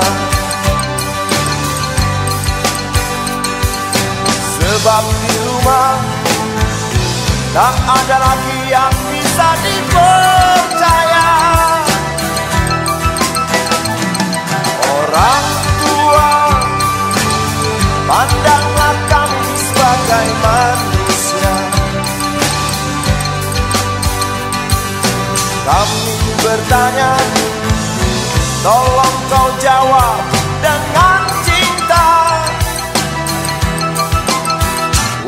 Sebab 4.35 5.03
di 5.23 5.33
rumah 5.47 5.95
Tak 7.55 7.75
ada 7.87 8.17
lagi 8.19 8.57
yang 8.67 8.91
bisa 9.07 9.47
dipercaya 9.63 11.12
Orang 15.13 15.45
tua. 15.77 16.31
Pandanglah 18.09 18.95
kami 19.13 19.45
sebagai 19.61 20.27
manusia. 20.41 21.55
Kami 25.69 26.05
bertanya 26.41 27.13
Tolong 28.65 29.17
kau 29.29 29.49
jawab 29.61 30.17
dengan 30.65 31.21
cinta. 31.45 32.09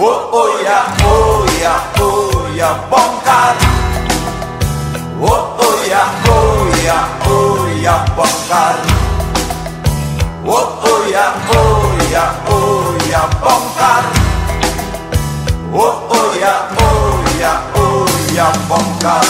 Oh 0.02 0.34
oh 0.34 0.50
ya 0.65 0.82
oh 1.06 1.45
ya 1.62 1.76
oh 2.02 2.41
ya 2.58 2.74
bongkar. 2.89 3.54
Oh 5.21 5.45
oh 5.62 5.78
ya 5.86 6.04
oh 6.26 6.74
ya 6.82 7.00
oh 7.30 7.69
ya 7.78 7.95
bongkar 8.17 9.05
Oh 10.47 10.79
oh 10.86 11.01
ya 11.10 11.25
oh 11.49 11.97
ya 12.13 12.25
oh 12.49 12.93
ya 13.10 13.21
bongkar 13.41 14.03
Oh 15.73 16.05
oh 16.10 16.29
ya 16.38 16.53
oh 16.77 17.17
ya 17.41 17.53
oh 17.75 18.05
ya 18.34 18.47
bongkar 18.69 19.25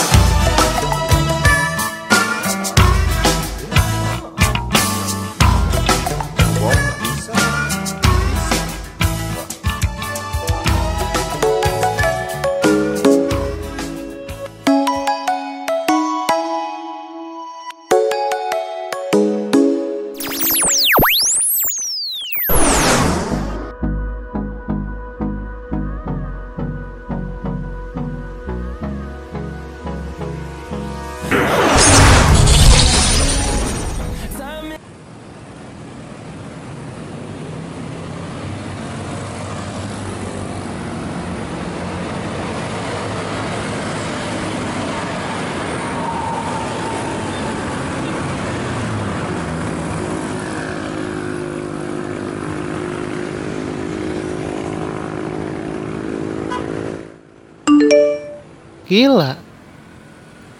Gila. 58.86 59.34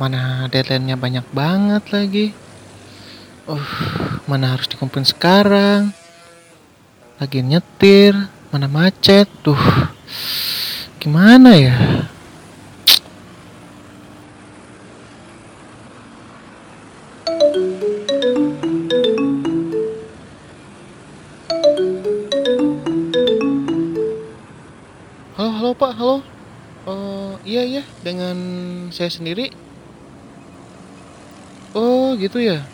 Mana 0.02 0.50
deadline-nya 0.50 0.98
banyak 0.98 1.26
banget 1.30 1.84
lagi. 1.94 2.26
Uh, 3.46 3.62
mana 4.26 4.58
harus 4.58 4.66
dikumpulin 4.66 5.06
sekarang. 5.06 5.94
Lagi 7.22 7.40
nyetir, 7.40 8.18
mana 8.50 8.66
macet. 8.66 9.30
Duh. 9.46 9.56
Gimana 10.98 11.54
ya? 11.54 11.95
Dengan 28.04 28.36
saya 28.94 29.10
sendiri. 29.10 29.50
Oh, 31.76 32.16
gitu 32.16 32.40
ya. 32.40 32.64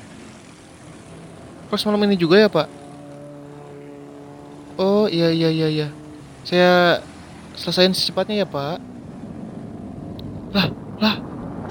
Pas 1.72 1.83
malam 1.88 2.05
ini 2.07 2.20
juga 2.20 2.37
ya, 2.38 2.48
Pak? 2.53 2.68
Oh, 4.79 5.09
iya 5.09 5.33
iya 5.33 5.48
iya 5.48 5.68
iya. 5.68 5.88
Saya 6.44 7.03
selesaiin 7.57 7.96
secepatnya 7.96 8.42
ya, 8.42 8.46
Pak. 8.46 8.79
Lah, 10.53 10.68
lah. 11.01 11.16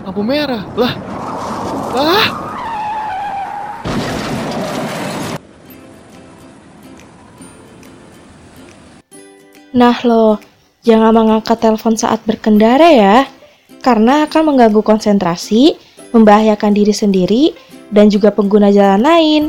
Lampu 0.04 0.22
merah. 0.26 0.66
Lah. 0.74 0.94
Lah. 1.94 2.28
Nah 9.72 9.96
lo, 10.04 10.36
jangan 10.82 11.14
mengangkat 11.14 11.58
telepon 11.62 11.98
saat 11.98 12.22
berkendara 12.26 12.90
ya, 12.90 13.26
karena 13.82 14.26
akan 14.30 14.54
mengganggu 14.54 14.82
konsentrasi, 14.86 15.78
membahayakan 16.14 16.74
diri 16.74 16.94
sendiri, 16.94 17.44
dan 17.90 18.10
juga 18.10 18.30
pengguna 18.30 18.70
jalan 18.70 19.02
lain. 19.02 19.44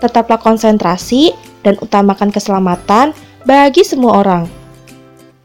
Tetaplah 0.00 0.40
konsentrasi 0.40 1.36
dan 1.60 1.76
utamakan 1.78 2.32
keselamatan 2.32 3.12
bagi 3.44 3.84
semua 3.84 4.24
orang. 4.24 4.44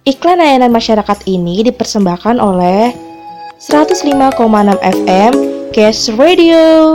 Iklan 0.06 0.38
layanan 0.38 0.70
masyarakat 0.70 1.26
ini 1.26 1.66
dipersembahkan 1.66 2.38
oleh 2.38 2.94
105,6 3.58 4.38
FM 4.80 5.34
Gas 5.74 6.14
Radio. 6.14 6.94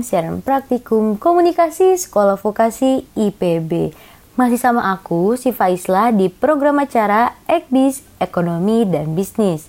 Siaran 0.00 0.40
praktikum 0.40 1.16
komunikasi 1.20 1.96
sekolah 1.96 2.40
vokasi 2.40 3.06
IPB. 3.14 3.92
Masih 4.34 4.56
sama 4.56 4.92
aku, 4.94 5.36
si 5.36 5.52
Faisla 5.52 6.10
di 6.10 6.32
program 6.32 6.80
acara 6.80 7.36
Ekbis, 7.44 8.00
Ekonomi 8.16 8.88
dan 8.88 9.12
Bisnis. 9.12 9.68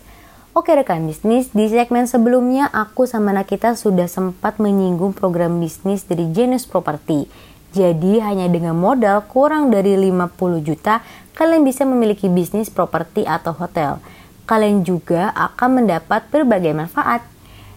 Oke 0.52 0.76
rekan 0.76 1.08
bisnis, 1.08 1.48
di 1.56 1.72
segmen 1.72 2.12
sebelumnya 2.12 2.68
aku 2.76 3.08
sama 3.08 3.32
Nakita 3.32 3.72
sudah 3.80 4.12
sempat 4.12 4.60
menyinggung 4.60 5.16
program 5.16 5.64
bisnis 5.64 6.04
dari 6.04 6.28
Genius 6.28 6.68
Property. 6.68 7.24
Jadi 7.72 8.20
hanya 8.20 8.52
dengan 8.52 8.76
modal 8.76 9.24
kurang 9.32 9.72
dari 9.72 9.96
50 9.96 10.60
juta, 10.60 11.00
kalian 11.40 11.64
bisa 11.64 11.88
memiliki 11.88 12.28
bisnis 12.28 12.68
properti 12.68 13.24
atau 13.24 13.56
hotel. 13.56 14.04
Kalian 14.44 14.84
juga 14.84 15.32
akan 15.32 15.84
mendapat 15.84 16.28
berbagai 16.28 16.76
manfaat. 16.76 17.24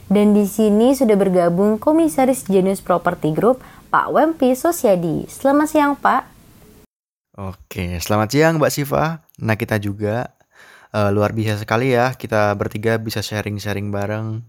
Dan 0.04 0.36
di 0.36 0.44
sini 0.44 0.92
sudah 0.92 1.16
bergabung 1.16 1.80
Komisaris 1.80 2.44
Genius 2.44 2.84
Property 2.84 3.32
Group, 3.32 3.64
Pak 3.88 4.12
Wempi 4.12 4.52
Sosyadi. 4.52 5.24
Selamat 5.32 5.68
siang, 5.72 5.92
Pak. 5.96 6.34
Oke, 7.34 7.98
selamat 7.98 8.28
siang 8.30 8.54
Mbak 8.62 8.70
Siva. 8.70 9.26
Nah 9.42 9.58
kita 9.58 9.82
juga 9.82 10.30
eh, 10.94 11.10
luar 11.10 11.34
biasa 11.34 11.66
sekali 11.66 11.90
ya, 11.90 12.14
kita 12.14 12.54
bertiga 12.54 12.94
bisa 13.00 13.24
sharing-sharing 13.24 13.90
bareng. 13.90 14.44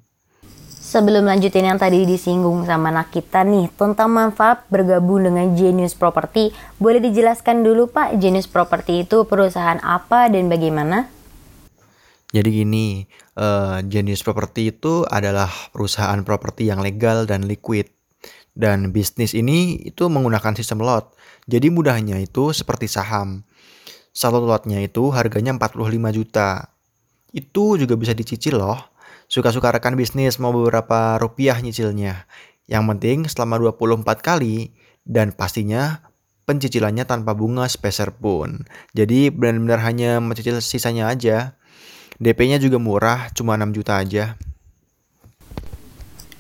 Sebelum 0.86 1.26
lanjutin 1.26 1.66
yang 1.66 1.82
tadi 1.82 2.06
disinggung 2.06 2.62
sama 2.70 2.94
anak 2.94 3.10
kita 3.10 3.42
nih 3.42 3.74
tentang 3.74 4.06
manfaat 4.14 4.70
bergabung 4.70 5.26
dengan 5.26 5.58
Genius 5.58 5.98
Property, 5.98 6.54
boleh 6.78 7.02
dijelaskan 7.02 7.66
dulu 7.66 7.90
Pak, 7.90 8.22
Genius 8.22 8.46
Property 8.46 9.02
itu 9.02 9.26
perusahaan 9.26 9.82
apa 9.82 10.30
dan 10.30 10.46
bagaimana? 10.46 11.10
Jadi 12.36 12.50
gini, 12.52 13.08
eh, 13.40 13.78
Genius 13.88 14.20
Property 14.20 14.76
itu 14.76 15.08
adalah 15.08 15.48
perusahaan 15.72 16.20
properti 16.28 16.68
yang 16.68 16.84
legal 16.84 17.24
dan 17.24 17.48
liquid. 17.48 17.88
Dan 18.52 18.92
bisnis 18.92 19.32
ini 19.32 19.80
itu 19.88 20.12
menggunakan 20.12 20.52
sistem 20.56 20.84
lot. 20.84 21.16
Jadi 21.48 21.72
mudahnya 21.72 22.20
itu 22.20 22.52
seperti 22.52 22.92
saham. 22.92 23.48
Satu 24.12 24.44
lotnya 24.44 24.84
itu 24.84 25.12
harganya 25.16 25.56
45 25.56 26.12
juta. 26.12 26.76
Itu 27.32 27.80
juga 27.80 27.96
bisa 27.96 28.12
dicicil 28.12 28.60
loh. 28.60 28.80
Suka-suka 29.28 29.76
rekan 29.76 29.96
bisnis 29.96 30.40
mau 30.40 30.52
beberapa 30.56 31.20
rupiah 31.20 31.60
nyicilnya. 31.60 32.28
Yang 32.68 32.84
penting 32.96 33.18
selama 33.32 33.60
24 33.60 34.24
kali 34.24 34.72
dan 35.04 35.36
pastinya 35.36 36.00
pencicilannya 36.48 37.04
tanpa 37.04 37.34
bunga 37.36 37.68
sepeser 37.68 38.14
pun. 38.16 38.64
Jadi 38.96 39.34
benar-benar 39.34 39.82
hanya 39.84 40.24
mencicil 40.24 40.64
sisanya 40.64 41.12
aja. 41.12 41.58
DP-nya 42.16 42.58
juga 42.62 42.80
murah, 42.80 43.28
cuma 43.36 43.60
6 43.60 43.76
juta 43.76 44.00
aja. 44.00 44.40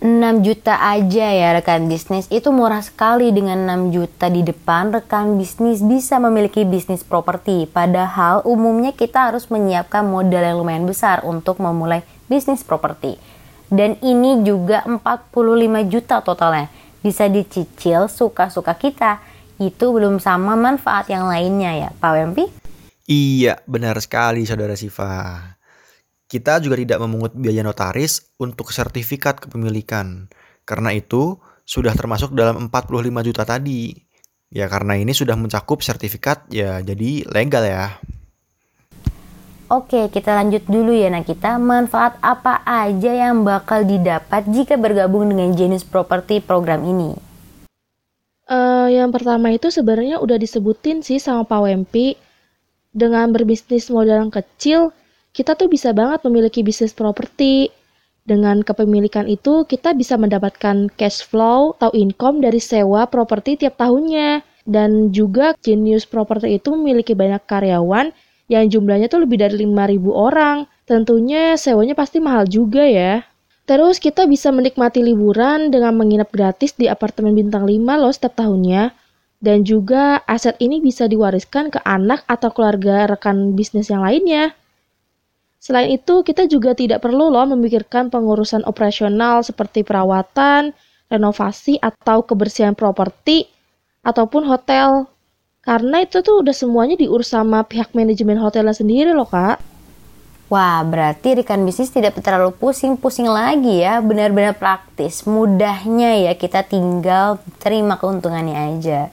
6 0.05 0.45
juta 0.45 0.77
aja 0.77 1.27
ya 1.33 1.49
rekan 1.57 1.89
bisnis. 1.89 2.29
Itu 2.29 2.53
murah 2.53 2.85
sekali 2.85 3.33
dengan 3.33 3.65
6 3.89 3.89
juta 3.89 4.29
di 4.29 4.45
depan 4.45 4.93
rekan 4.93 5.41
bisnis 5.41 5.81
bisa 5.81 6.21
memiliki 6.21 6.61
bisnis 6.61 7.01
properti. 7.01 7.65
Padahal 7.65 8.45
umumnya 8.45 8.93
kita 8.93 9.33
harus 9.33 9.49
menyiapkan 9.49 10.05
modal 10.05 10.45
yang 10.45 10.61
lumayan 10.61 10.85
besar 10.85 11.25
untuk 11.25 11.57
memulai 11.57 12.05
bisnis 12.29 12.61
properti. 12.61 13.17
Dan 13.65 13.97
ini 14.05 14.45
juga 14.45 14.85
45 14.85 15.89
juta 15.89 16.21
totalnya. 16.21 16.69
Bisa 17.01 17.25
dicicil 17.25 18.05
suka-suka 18.05 18.77
kita. 18.77 19.25
Itu 19.57 19.89
belum 19.89 20.21
sama 20.21 20.53
manfaat 20.53 21.09
yang 21.09 21.25
lainnya 21.25 21.87
ya 21.87 21.89
Pak 21.97 22.11
Wempi? 22.13 22.45
Iya, 23.09 23.57
benar 23.65 23.97
sekali 23.97 24.45
Saudara 24.45 24.77
Siva. 24.77 25.54
Kita 26.25 26.57
juga 26.57 26.81
tidak 26.81 26.97
memungut 27.05 27.37
biaya 27.37 27.61
notaris 27.61 28.33
untuk 28.41 28.73
sertifikat 28.73 29.37
kepemilikan. 29.37 30.25
Karena 30.65 30.89
itu 30.89 31.37
sudah 31.65 31.93
termasuk 31.93 32.33
dalam 32.33 32.69
45 32.69 33.27
juta 33.27 33.43
tadi. 33.45 33.93
Ya 34.49 34.65
karena 34.65 34.97
ini 34.97 35.13
sudah 35.13 35.37
mencakup 35.37 35.85
sertifikat 35.85 36.49
ya 36.49 36.81
jadi 36.81 37.25
legal 37.29 37.65
ya. 37.65 37.97
Oke, 39.65 40.13
kita 40.13 40.37
lanjut 40.37 40.61
dulu 40.69 40.93
ya 40.93 41.09
Nakita. 41.09 41.57
Manfaat 41.57 42.21
apa 42.21 42.61
aja 42.61 43.09
yang 43.09 43.41
bakal 43.41 43.81
didapat 43.81 44.45
jika 44.45 44.77
bergabung 44.77 45.25
dengan 45.25 45.57
Genius 45.57 45.81
Property 45.81 46.37
program 46.37 46.85
ini? 46.85 47.17
Eh, 48.45 48.87
yang 48.93 49.09
pertama 49.09 49.49
itu 49.49 49.73
sebenarnya 49.73 50.21
udah 50.21 50.37
disebutin 50.37 51.01
sih 51.01 51.17
sama 51.17 51.49
Pak 51.49 51.65
Wempi. 51.65 52.13
Dengan 52.95 53.33
berbisnis 53.33 53.91
modal 53.91 54.23
yang 54.23 54.31
kecil, 54.31 54.95
kita 55.35 55.59
tuh 55.59 55.67
bisa 55.67 55.91
banget 55.91 56.23
memiliki 56.23 56.63
bisnis 56.63 56.95
properti. 56.95 57.67
Dengan 58.25 58.63
kepemilikan 58.63 59.27
itu, 59.27 59.67
kita 59.67 59.93
bisa 59.93 60.15
mendapatkan 60.15 60.89
cash 60.95 61.21
flow 61.27 61.75
atau 61.77 61.91
income 61.93 62.41
dari 62.41 62.57
sewa 62.57 63.05
properti 63.05 63.59
tiap 63.59 63.77
tahunnya. 63.77 64.41
Dan 64.65 65.13
juga 65.13 65.53
Genius 65.61 66.09
Property 66.09 66.57
itu 66.57 66.73
memiliki 66.73 67.13
banyak 67.13 67.45
karyawan 67.45 68.09
yang 68.49 68.65
jumlahnya 68.65 69.05
tuh 69.13 69.21
lebih 69.21 69.37
dari 69.37 69.61
5.000 69.61 70.09
orang. 70.09 70.65
Tentunya 70.89 71.53
sewanya 71.53 71.93
pasti 71.93 72.17
mahal 72.17 72.49
juga 72.49 72.81
ya. 72.81 73.21
Terus 73.69 74.01
kita 74.01 74.25
bisa 74.25 74.49
menikmati 74.49 75.05
liburan 75.05 75.69
dengan 75.69 75.93
menginap 75.93 76.33
gratis 76.33 76.73
di 76.73 76.89
apartemen 76.89 77.37
bintang 77.37 77.69
5 77.69 78.01
loh 78.01 78.09
setiap 78.09 78.41
tahunnya. 78.41 78.89
Dan 79.37 79.61
juga 79.61 80.25
aset 80.25 80.57
ini 80.57 80.81
bisa 80.81 81.05
diwariskan 81.05 81.69
ke 81.69 81.77
anak 81.85 82.25
atau 82.25 82.49
keluarga 82.49 83.05
rekan 83.05 83.53
bisnis 83.53 83.93
yang 83.93 84.01
lainnya. 84.01 84.57
Selain 85.65 85.89
itu, 85.89 86.21
kita 86.21 86.45
juga 86.45 86.77
tidak 86.77 87.01
perlu 87.01 87.33
loh 87.33 87.41
memikirkan 87.49 88.13
pengurusan 88.13 88.61
operasional 88.69 89.41
seperti 89.41 89.81
perawatan, 89.81 90.77
renovasi, 91.09 91.81
atau 91.81 92.21
kebersihan 92.21 92.77
properti, 92.77 93.49
ataupun 94.05 94.45
hotel. 94.45 95.09
Karena 95.65 96.05
itu 96.05 96.21
tuh 96.21 96.45
udah 96.45 96.53
semuanya 96.53 96.93
diurus 96.93 97.33
sama 97.33 97.65
pihak 97.65 97.97
manajemen 97.97 98.37
hotelnya 98.37 98.77
sendiri 98.77 99.09
loh 99.17 99.25
kak. 99.25 99.57
Wah, 100.53 100.85
berarti 100.85 101.41
rekan 101.41 101.65
bisnis 101.65 101.89
tidak 101.89 102.13
terlalu 102.21 102.53
pusing-pusing 102.53 103.25
lagi 103.25 103.81
ya. 103.81 103.97
Benar-benar 104.05 104.53
praktis. 104.61 105.25
Mudahnya 105.25 106.29
ya 106.29 106.37
kita 106.37 106.61
tinggal 106.61 107.41
terima 107.57 107.97
keuntungannya 107.97 108.53
aja. 108.53 109.09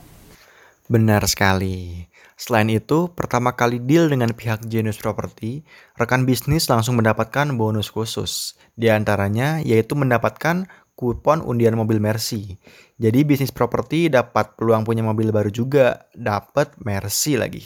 Benar 0.93 1.25
sekali. 1.25 2.12
Selain 2.43 2.67
itu, 2.67 3.07
pertama 3.15 3.55
kali 3.55 3.79
deal 3.79 4.11
dengan 4.11 4.35
pihak 4.35 4.67
Genius 4.67 4.99
Property, 4.99 5.63
rekan 5.95 6.27
bisnis 6.27 6.67
langsung 6.67 6.99
mendapatkan 6.99 7.47
bonus 7.55 7.87
khusus. 7.87 8.59
Di 8.75 8.91
antaranya 8.91 9.63
yaitu 9.63 9.95
mendapatkan 9.95 10.67
kupon 10.99 11.39
undian 11.47 11.79
mobil 11.79 12.03
Mercy. 12.03 12.59
Jadi 12.99 13.23
bisnis 13.23 13.55
properti 13.55 14.11
dapat 14.11 14.59
peluang 14.59 14.83
punya 14.83 15.07
mobil 15.07 15.31
baru 15.31 15.55
juga, 15.55 16.11
dapat 16.19 16.75
Mercy 16.83 17.39
lagi. 17.39 17.63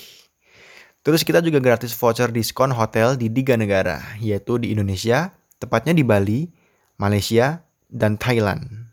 Terus 1.01 1.25
kita 1.25 1.41
juga 1.41 1.57
gratis 1.57 1.97
voucher 1.97 2.29
diskon 2.29 2.69
hotel 2.77 3.17
di 3.17 3.33
tiga 3.33 3.57
negara, 3.57 4.05
yaitu 4.21 4.61
di 4.61 4.77
Indonesia, 4.77 5.33
tepatnya 5.57 5.97
di 5.97 6.05
Bali, 6.05 6.53
Malaysia, 7.01 7.65
dan 7.89 8.21
Thailand. 8.21 8.93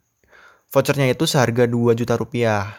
Vouchernya 0.71 1.11
itu 1.11 1.27
seharga 1.27 1.67
2 1.67 1.91
juta 1.91 2.15
rupiah. 2.15 2.71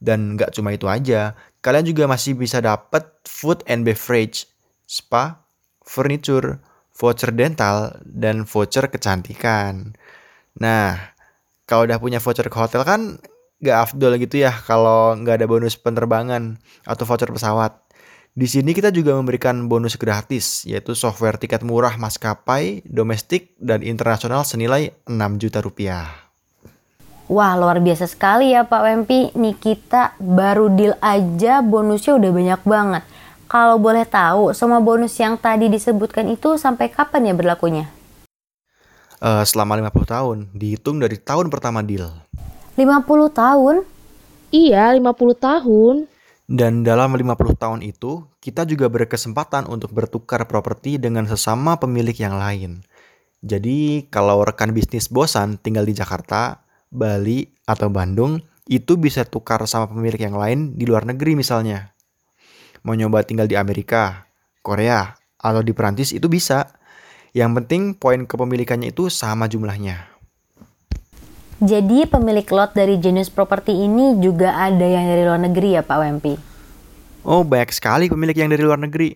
Dan 0.00 0.34
nggak 0.34 0.56
cuma 0.56 0.72
itu 0.72 0.88
aja, 0.88 1.36
kalian 1.60 1.84
juga 1.84 2.08
masih 2.08 2.32
bisa 2.34 2.64
dapat 2.64 3.04
food 3.28 3.60
and 3.68 3.84
beverage, 3.84 4.48
spa, 4.88 5.44
furniture, 5.84 6.58
voucher 6.96 7.30
dental, 7.36 8.00
dan 8.08 8.48
voucher 8.48 8.88
kecantikan. 8.88 9.92
Nah, 10.56 10.96
kalau 11.68 11.84
udah 11.84 12.00
punya 12.00 12.18
voucher 12.18 12.48
ke 12.48 12.56
hotel 12.56 12.82
kan 12.82 13.20
nggak 13.60 13.76
afdol 13.76 14.16
gitu 14.16 14.40
ya 14.40 14.56
kalau 14.64 15.12
nggak 15.20 15.44
ada 15.44 15.46
bonus 15.46 15.76
penerbangan 15.76 16.56
atau 16.88 17.04
voucher 17.04 17.28
pesawat. 17.28 17.76
Di 18.30 18.46
sini 18.46 18.70
kita 18.70 18.94
juga 18.94 19.18
memberikan 19.18 19.66
bonus 19.66 19.98
gratis, 19.98 20.62
yaitu 20.62 20.94
software 20.94 21.34
tiket 21.34 21.66
murah 21.66 21.98
maskapai, 21.98 22.86
domestik, 22.86 23.58
dan 23.58 23.82
internasional 23.82 24.46
senilai 24.46 24.94
6 25.10 25.42
juta 25.42 25.58
rupiah. 25.58 26.29
Wah, 27.30 27.54
luar 27.54 27.78
biasa 27.78 28.10
sekali 28.10 28.50
ya 28.50 28.66
Pak 28.66 28.82
Wempi. 28.82 29.30
Nih 29.38 29.54
kita 29.54 30.18
baru 30.18 30.66
deal 30.66 30.98
aja 30.98 31.62
bonusnya 31.62 32.18
udah 32.18 32.30
banyak 32.34 32.62
banget. 32.66 33.02
Kalau 33.46 33.78
boleh 33.78 34.02
tahu, 34.02 34.50
semua 34.50 34.82
bonus 34.82 35.14
yang 35.14 35.38
tadi 35.38 35.70
disebutkan 35.70 36.26
itu 36.26 36.58
sampai 36.58 36.90
kapan 36.90 37.30
ya 37.30 37.34
berlakunya? 37.38 37.86
Eh, 39.22 39.44
selama 39.46 39.78
50 39.78 40.10
tahun, 40.10 40.38
dihitung 40.50 40.98
dari 40.98 41.22
tahun 41.22 41.54
pertama 41.54 41.86
deal. 41.86 42.10
50 42.74 43.30
tahun? 43.30 43.86
Iya, 44.50 44.90
50 44.98 45.38
tahun. 45.38 46.10
Dan 46.50 46.82
dalam 46.82 47.14
50 47.14 47.54
tahun 47.54 47.86
itu, 47.86 48.26
kita 48.42 48.66
juga 48.66 48.90
berkesempatan 48.90 49.70
untuk 49.70 49.94
bertukar 49.94 50.50
properti 50.50 50.98
dengan 50.98 51.30
sesama 51.30 51.78
pemilik 51.78 52.18
yang 52.18 52.34
lain. 52.34 52.82
Jadi, 53.38 54.10
kalau 54.10 54.42
rekan 54.42 54.74
bisnis 54.74 55.06
bosan 55.06 55.62
tinggal 55.62 55.86
di 55.86 55.94
Jakarta, 55.94 56.66
Bali, 56.90 57.46
atau 57.64 57.86
Bandung, 57.86 58.42
itu 58.66 58.98
bisa 58.98 59.22
tukar 59.22 59.62
sama 59.70 59.90
pemilik 59.90 60.18
yang 60.18 60.34
lain 60.34 60.74
di 60.74 60.86
luar 60.86 61.06
negeri 61.06 61.38
misalnya. 61.38 61.94
Mau 62.82 62.98
nyoba 62.98 63.22
tinggal 63.22 63.46
di 63.46 63.54
Amerika, 63.54 64.30
Korea, 64.62 65.14
atau 65.40 65.62
di 65.64 65.72
Perancis 65.72 66.12
itu 66.12 66.26
bisa. 66.26 66.66
Yang 67.30 67.62
penting 67.62 67.82
poin 67.94 68.26
kepemilikannya 68.26 68.90
itu 68.90 69.06
sama 69.06 69.46
jumlahnya. 69.46 70.10
Jadi 71.60 72.08
pemilik 72.08 72.48
lot 72.50 72.72
dari 72.72 72.96
Genius 72.96 73.28
Property 73.28 73.84
ini 73.84 74.16
juga 74.18 74.56
ada 74.56 74.82
yang 74.82 75.04
dari 75.06 75.22
luar 75.22 75.38
negeri 75.38 75.76
ya 75.76 75.84
Pak 75.84 75.98
Wempi? 76.00 76.34
Oh, 77.22 77.44
banyak 77.44 77.70
sekali 77.70 78.08
pemilik 78.08 78.32
yang 78.32 78.48
dari 78.48 78.64
luar 78.64 78.80
negeri. 78.80 79.12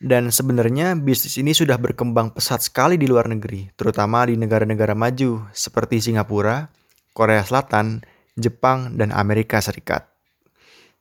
Dan 0.00 0.32
sebenarnya 0.32 0.98
bisnis 0.98 1.38
ini 1.38 1.54
sudah 1.54 1.78
berkembang 1.78 2.34
pesat 2.34 2.64
sekali 2.64 2.96
di 2.96 3.06
luar 3.06 3.28
negeri, 3.28 3.70
terutama 3.76 4.26
di 4.26 4.34
negara-negara 4.34 4.96
maju 4.96 5.46
seperti 5.52 6.00
Singapura, 6.00 6.72
Korea 7.12 7.42
Selatan, 7.42 8.02
Jepang, 8.38 8.94
dan 8.96 9.10
Amerika 9.10 9.58
Serikat. 9.58 10.08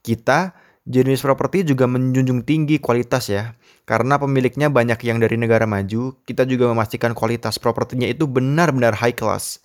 Kita, 0.02 0.56
Genius 0.89 1.22
Property 1.22 1.62
juga 1.62 1.86
menjunjung 1.86 2.41
tinggi 2.48 2.82
kualitas 2.82 3.30
ya. 3.30 3.54
Karena 3.86 4.17
pemiliknya 4.17 4.69
banyak 4.69 5.02
yang 5.06 5.22
dari 5.22 5.38
negara 5.38 5.65
maju, 5.65 6.17
kita 6.26 6.45
juga 6.45 6.69
memastikan 6.69 7.13
kualitas 7.13 7.58
propertinya 7.62 8.06
itu 8.06 8.26
benar-benar 8.26 8.98
high 8.98 9.13
class. 9.13 9.62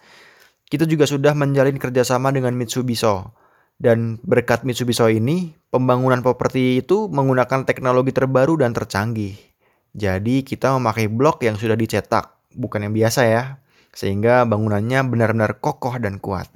Kita 0.69 0.89
juga 0.89 1.05
sudah 1.05 1.37
menjalin 1.37 1.77
kerjasama 1.77 2.33
dengan 2.33 2.53
Mitsubishi. 2.57 3.25
Dan 3.81 4.21
berkat 4.25 4.65
Mitsubishi 4.65 5.17
ini, 5.17 5.53
pembangunan 5.69 6.21
properti 6.21 6.81
itu 6.81 7.09
menggunakan 7.09 7.65
teknologi 7.69 8.13
terbaru 8.13 8.61
dan 8.61 8.73
tercanggih. 8.73 9.37
Jadi 9.95 10.43
kita 10.43 10.75
memakai 10.75 11.07
blok 11.07 11.47
yang 11.47 11.55
sudah 11.55 11.79
dicetak, 11.79 12.37
bukan 12.53 12.91
yang 12.91 12.95
biasa 12.97 13.21
ya. 13.29 13.64
Sehingga 13.95 14.43
bangunannya 14.45 15.07
benar-benar 15.07 15.57
kokoh 15.63 15.97
dan 16.03 16.19
kuat. 16.19 16.51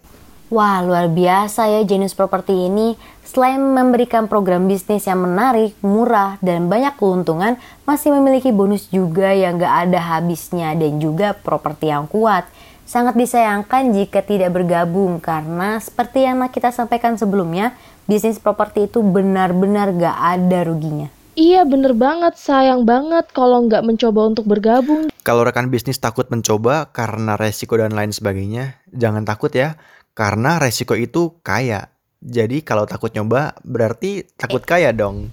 Wah, 0.48 0.80
luar 0.80 1.12
biasa 1.12 1.68
ya 1.68 1.84
Genius 1.84 2.16
Property 2.16 2.72
ini. 2.72 2.96
Selain 3.20 3.60
memberikan 3.60 4.24
program 4.24 4.64
bisnis 4.64 5.04
yang 5.04 5.20
menarik, 5.20 5.76
murah, 5.84 6.40
dan 6.40 6.72
banyak 6.72 6.96
keuntungan, 6.96 7.60
masih 7.84 8.16
memiliki 8.16 8.48
bonus 8.48 8.88
juga 8.88 9.36
yang 9.36 9.60
gak 9.60 9.92
ada 9.92 10.00
habisnya 10.00 10.72
dan 10.72 10.96
juga 10.96 11.36
properti 11.36 11.92
yang 11.92 12.08
kuat. 12.08 12.48
Sangat 12.88 13.20
disayangkan 13.20 13.92
jika 13.92 14.24
tidak 14.24 14.56
bergabung 14.56 15.20
karena 15.20 15.76
seperti 15.76 16.24
yang 16.24 16.40
kita 16.48 16.72
sampaikan 16.72 17.20
sebelumnya, 17.20 17.76
bisnis 18.08 18.40
properti 18.40 18.88
itu 18.88 19.04
benar-benar 19.04 19.92
gak 19.92 20.16
ada 20.16 20.64
ruginya. 20.64 21.12
Iya 21.38 21.62
bener 21.62 21.94
banget, 21.94 22.34
sayang 22.34 22.82
banget 22.82 23.30
kalau 23.30 23.62
nggak 23.70 23.86
mencoba 23.86 24.26
untuk 24.26 24.50
bergabung. 24.50 25.06
Kalau 25.22 25.46
rekan 25.46 25.70
bisnis 25.70 26.02
takut 26.02 26.26
mencoba 26.34 26.90
karena 26.90 27.38
resiko 27.38 27.78
dan 27.78 27.94
lain 27.94 28.10
sebagainya, 28.10 28.82
jangan 28.90 29.22
takut 29.22 29.54
ya. 29.54 29.78
Karena 30.18 30.58
resiko 30.58 30.98
itu 30.98 31.38
kaya. 31.46 31.94
Jadi 32.18 32.66
kalau 32.66 32.90
takut 32.90 33.14
nyoba 33.14 33.54
berarti 33.62 34.26
takut 34.34 34.66
kaya 34.66 34.90
dong. 34.90 35.30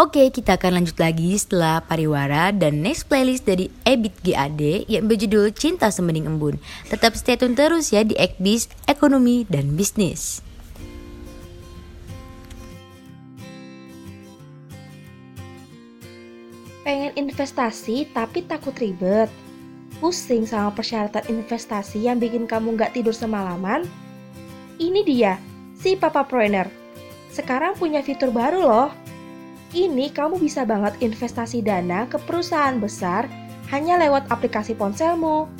Oke, 0.00 0.32
kita 0.32 0.56
akan 0.56 0.80
lanjut 0.80 0.96
lagi 1.04 1.36
setelah 1.36 1.84
pariwara 1.84 2.48
dan 2.48 2.80
next 2.80 3.12
playlist 3.12 3.44
dari 3.44 3.68
Ebit 3.84 4.24
GAD 4.24 4.88
yang 4.88 5.04
berjudul 5.04 5.52
Cinta 5.52 5.92
Sembening 5.92 6.24
Embun. 6.24 6.56
Tetap 6.88 7.12
stay 7.12 7.36
tune 7.36 7.52
terus 7.52 7.92
ya 7.92 8.08
di 8.08 8.16
Ekbis, 8.16 8.72
Ekonomi 8.88 9.44
dan 9.52 9.76
Bisnis. 9.76 10.40
Pengen 16.86 17.18
investasi 17.18 18.06
tapi 18.14 18.46
takut 18.46 18.70
ribet. 18.78 19.26
Pusing 19.98 20.46
sama 20.46 20.70
persyaratan 20.70 21.26
investasi 21.26 22.06
yang 22.06 22.22
bikin 22.22 22.46
kamu 22.46 22.78
nggak 22.78 22.94
tidur 22.94 23.10
semalaman? 23.10 23.82
Ini 24.78 25.02
dia, 25.02 25.34
si 25.74 25.98
Papa 25.98 26.22
Proiner. 26.22 26.70
Sekarang 27.34 27.74
punya 27.74 28.06
fitur 28.06 28.30
baru 28.30 28.62
loh. 28.62 28.90
Ini 29.74 30.14
kamu 30.14 30.38
bisa 30.38 30.62
banget 30.62 30.94
investasi 31.02 31.58
dana 31.58 32.06
ke 32.06 32.22
perusahaan 32.22 32.78
besar 32.78 33.26
hanya 33.74 33.98
lewat 33.98 34.30
aplikasi 34.30 34.78
ponselmu. 34.78 35.50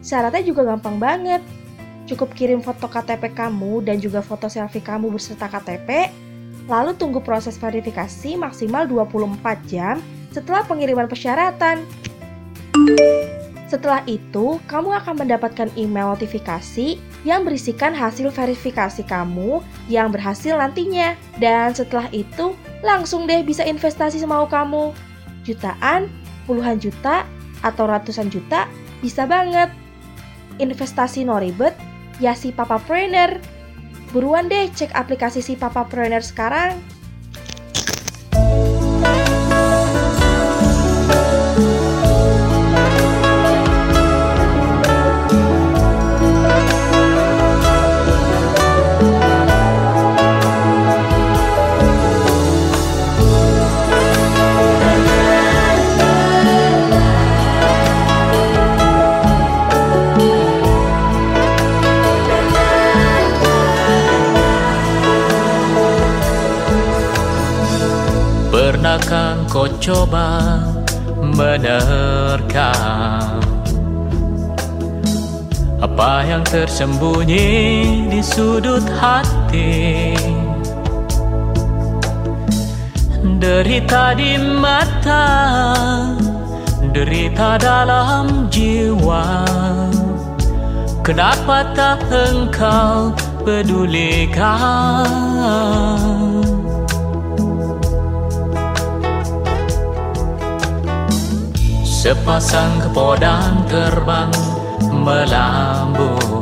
Syaratnya 0.00 0.40
juga 0.48 0.64
gampang 0.64 0.96
banget. 0.96 1.44
Cukup 2.08 2.32
kirim 2.32 2.64
foto 2.64 2.88
KTP 2.88 3.36
kamu 3.36 3.84
dan 3.84 4.00
juga 4.00 4.24
foto 4.24 4.48
selfie 4.48 4.80
kamu 4.80 5.12
beserta 5.12 5.44
KTP, 5.44 6.08
lalu 6.72 6.96
tunggu 6.96 7.20
proses 7.20 7.60
verifikasi 7.60 8.40
maksimal 8.40 8.88
24 8.88 9.44
jam 9.68 10.00
setelah 10.30 10.62
pengiriman 10.66 11.10
persyaratan. 11.10 11.86
Setelah 13.70 14.02
itu, 14.10 14.58
kamu 14.66 14.98
akan 14.98 15.14
mendapatkan 15.22 15.70
email 15.78 16.10
notifikasi 16.10 16.98
yang 17.22 17.46
berisikan 17.46 17.94
hasil 17.94 18.34
verifikasi 18.34 19.06
kamu 19.06 19.62
yang 19.86 20.10
berhasil 20.10 20.58
nantinya. 20.58 21.14
Dan 21.38 21.70
setelah 21.70 22.10
itu, 22.10 22.58
langsung 22.82 23.30
deh 23.30 23.46
bisa 23.46 23.62
investasi 23.62 24.18
semau 24.18 24.50
kamu. 24.50 24.90
Jutaan, 25.46 26.10
puluhan 26.50 26.82
juta, 26.82 27.22
atau 27.62 27.86
ratusan 27.86 28.26
juta, 28.26 28.66
bisa 28.98 29.22
banget. 29.22 29.70
Investasi 30.58 31.22
no 31.22 31.38
ribet, 31.38 31.78
ya 32.18 32.34
si 32.34 32.50
Papa 32.50 32.82
Trainer. 32.82 33.38
Buruan 34.10 34.50
deh 34.50 34.66
cek 34.66 34.90
aplikasi 34.98 35.38
si 35.38 35.54
Papa 35.54 35.86
Trainer 35.86 36.26
sekarang. 36.26 36.74
Kau 69.50 69.66
coba 69.82 70.62
menerkam 71.18 72.70
Apa 75.82 76.22
yang 76.22 76.46
tersembunyi 76.46 77.50
di 78.06 78.22
sudut 78.22 78.86
hati? 79.02 80.14
Derita 83.42 84.14
di 84.14 84.38
mata 84.38 85.26
Derita 86.94 87.58
dalam 87.58 88.46
jiwa. 88.50 89.46
Kenapa 91.00 91.64
tak 91.74 92.06
engkau 92.12 93.14
pedulikan 93.42 95.08
Sepasang 102.00 102.80
kepodang 102.80 103.68
terbang 103.68 104.32
melambung. 104.88 106.40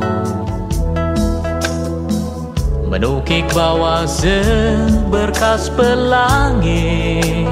Menukik 2.87 3.42
bawah 3.51 4.07
seberkas 4.07 5.66
pelangi 5.75 7.42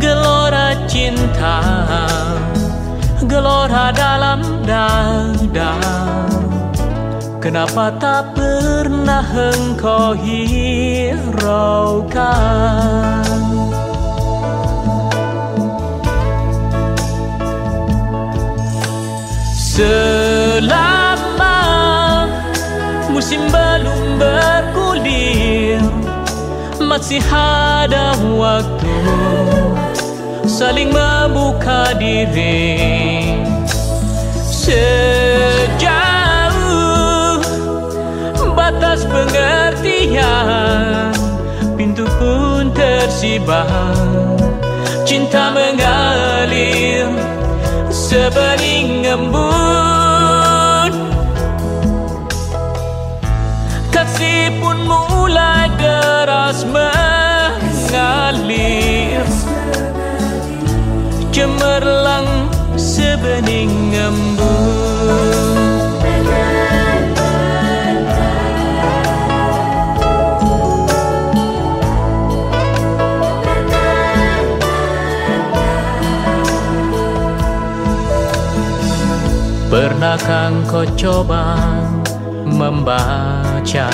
Gelora 0.00 0.72
cinta 0.88 1.60
Gelora 3.28 3.92
dalam 3.92 4.40
dada. 4.64 5.76
Kenapa 7.44 7.92
tak 8.00 8.32
pernah 8.32 9.28
engkau 9.36 10.16
hiraukan 10.16 11.28
Selama 19.78 21.54
musim 23.14 23.46
belum 23.46 24.18
bergulir 24.18 25.78
Masih 26.82 27.22
ada 27.30 28.18
waktu 28.34 28.98
saling 30.50 30.90
membuka 30.90 31.94
diri. 31.94 32.74
Sejauh 34.42 34.82
batas 38.58 39.06
pengertian 39.06 40.34
Pintu 41.78 42.02
pun 42.18 42.74
tersibar 42.74 43.94
Cinta 45.06 45.54
mengalir 45.54 47.06
sebening 48.08 49.04
embun 49.04 50.92
Kasih 53.92 54.48
pun 54.62 54.80
mulai 54.88 55.68
deras 55.76 56.64
mengalir. 56.64 57.60
Cemerlang 61.28 62.48
sebening 62.80 63.92
embun 63.92 64.37
Pernahkah 79.98 80.54
kau 80.70 80.86
coba 80.94 81.58
membaca. 82.46 83.90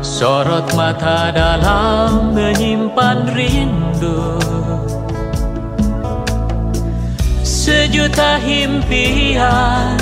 Sorot 0.00 0.64
mata 0.72 1.28
dalam 1.28 2.32
menyimpan 2.32 3.28
rindu. 3.36 4.40
Sejuta 7.44 8.40
impian 8.40 10.00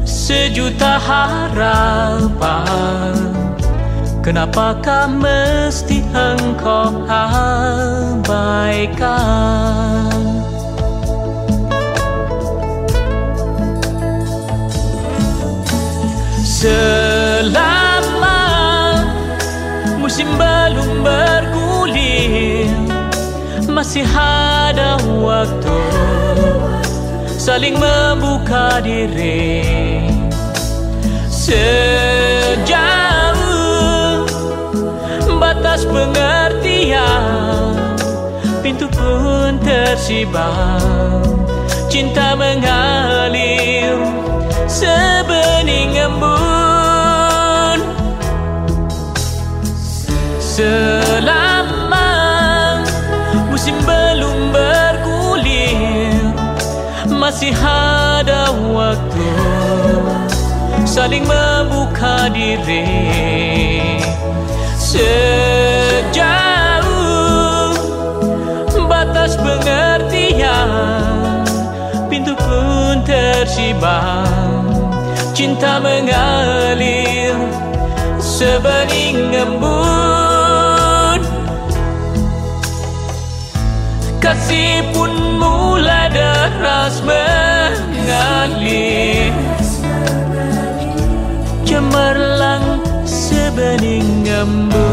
Sejuta 0.00 0.96
harapan. 1.04 2.32
Kenapakah 4.24 5.04
mesti 5.04 6.00
engkau 6.16 7.04
abaikan 7.12 8.40
Selama 16.60 18.44
musim 19.96 20.28
belum 20.36 21.00
bergulir 21.00 22.68
Masih 23.64 24.04
ada 24.12 25.00
waktu 25.00 25.80
Saling 27.40 27.80
membuka 27.80 28.84
diri. 28.84 29.64
Sejauh 31.32 31.64
batas 35.40 35.88
pengertian 35.88 37.72
Pintu 38.60 38.84
pun 38.92 39.56
tersibar 39.64 41.24
Cinta 41.88 42.36
mengalir 42.36 43.96
sebening 45.70 45.94
embun 45.94 47.78
Selama 50.42 52.10
musim 53.50 53.78
belum 53.86 54.50
bergulir 54.50 56.34
Masih 57.06 57.54
ada 57.62 58.50
waktu 58.74 59.30
Saling 60.90 61.22
membuka 61.22 62.26
diri. 62.34 62.82
Sejauh 64.74 66.18
batas 68.90 69.38
pengertian 69.38 70.66
Pintu 72.10 72.34
pun 72.34 73.06
tersibam 73.06 74.59
Cinta 75.60 75.76
mengalir 75.76 77.36
sebening 78.16 79.28
embun 79.28 81.20
Kasih 84.24 84.88
pun 84.96 85.12
mulai 85.36 86.08
deras 86.16 87.04
mengalir. 87.04 88.48
Cemerlang 91.68 92.80
sebening 93.04 94.24
embun 94.24 94.89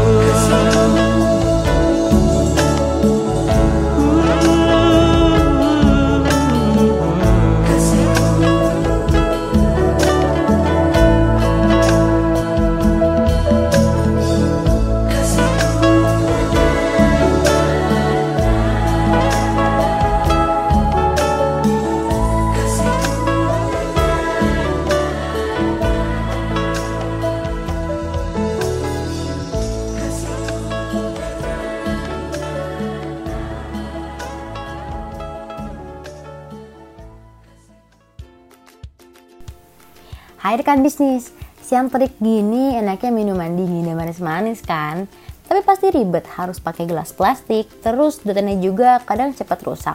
bisnis, 40.98 41.30
siang 41.62 41.86
terik 41.94 42.18
gini 42.18 42.74
enaknya 42.74 43.14
minuman 43.14 43.54
dingin 43.54 43.86
dan 43.86 43.94
manis-manis 43.94 44.58
kan? 44.66 45.06
Tapi 45.46 45.62
pasti 45.62 45.94
ribet 45.94 46.26
harus 46.34 46.58
pakai 46.58 46.90
gelas 46.90 47.14
plastik, 47.14 47.70
terus 47.86 48.18
sedotannya 48.18 48.58
juga 48.58 48.98
kadang 49.06 49.30
cepat 49.30 49.62
rusak. 49.62 49.94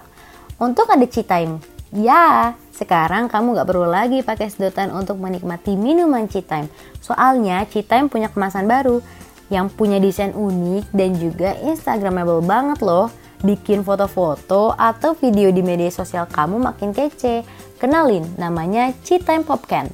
Untuk 0.64 0.88
ada 0.88 1.04
tea 1.04 1.28
time, 1.28 1.60
ya 1.92 2.56
sekarang 2.72 3.28
kamu 3.28 3.52
gak 3.52 3.68
perlu 3.68 3.84
lagi 3.84 4.24
pakai 4.24 4.48
sedotan 4.48 4.96
untuk 4.96 5.20
menikmati 5.20 5.76
minuman 5.76 6.24
tea 6.32 6.40
time. 6.40 6.72
Soalnya 7.04 7.68
tea 7.68 7.84
time 7.84 8.08
punya 8.08 8.32
kemasan 8.32 8.64
baru 8.64 9.04
yang 9.52 9.68
punya 9.68 10.00
desain 10.00 10.32
unik 10.32 10.96
dan 10.96 11.20
juga 11.20 11.52
instagramable 11.68 12.40
banget 12.48 12.80
loh. 12.80 13.12
Bikin 13.44 13.84
foto-foto 13.84 14.72
atau 14.72 15.20
video 15.20 15.52
di 15.52 15.60
media 15.60 15.92
sosial 15.92 16.32
kamu 16.32 16.64
makin 16.64 16.96
kece. 16.96 17.44
Kenalin, 17.76 18.24
namanya 18.40 18.96
Tea 19.04 19.20
Time 19.20 19.44
Pop 19.44 19.68
Can. 19.68 19.92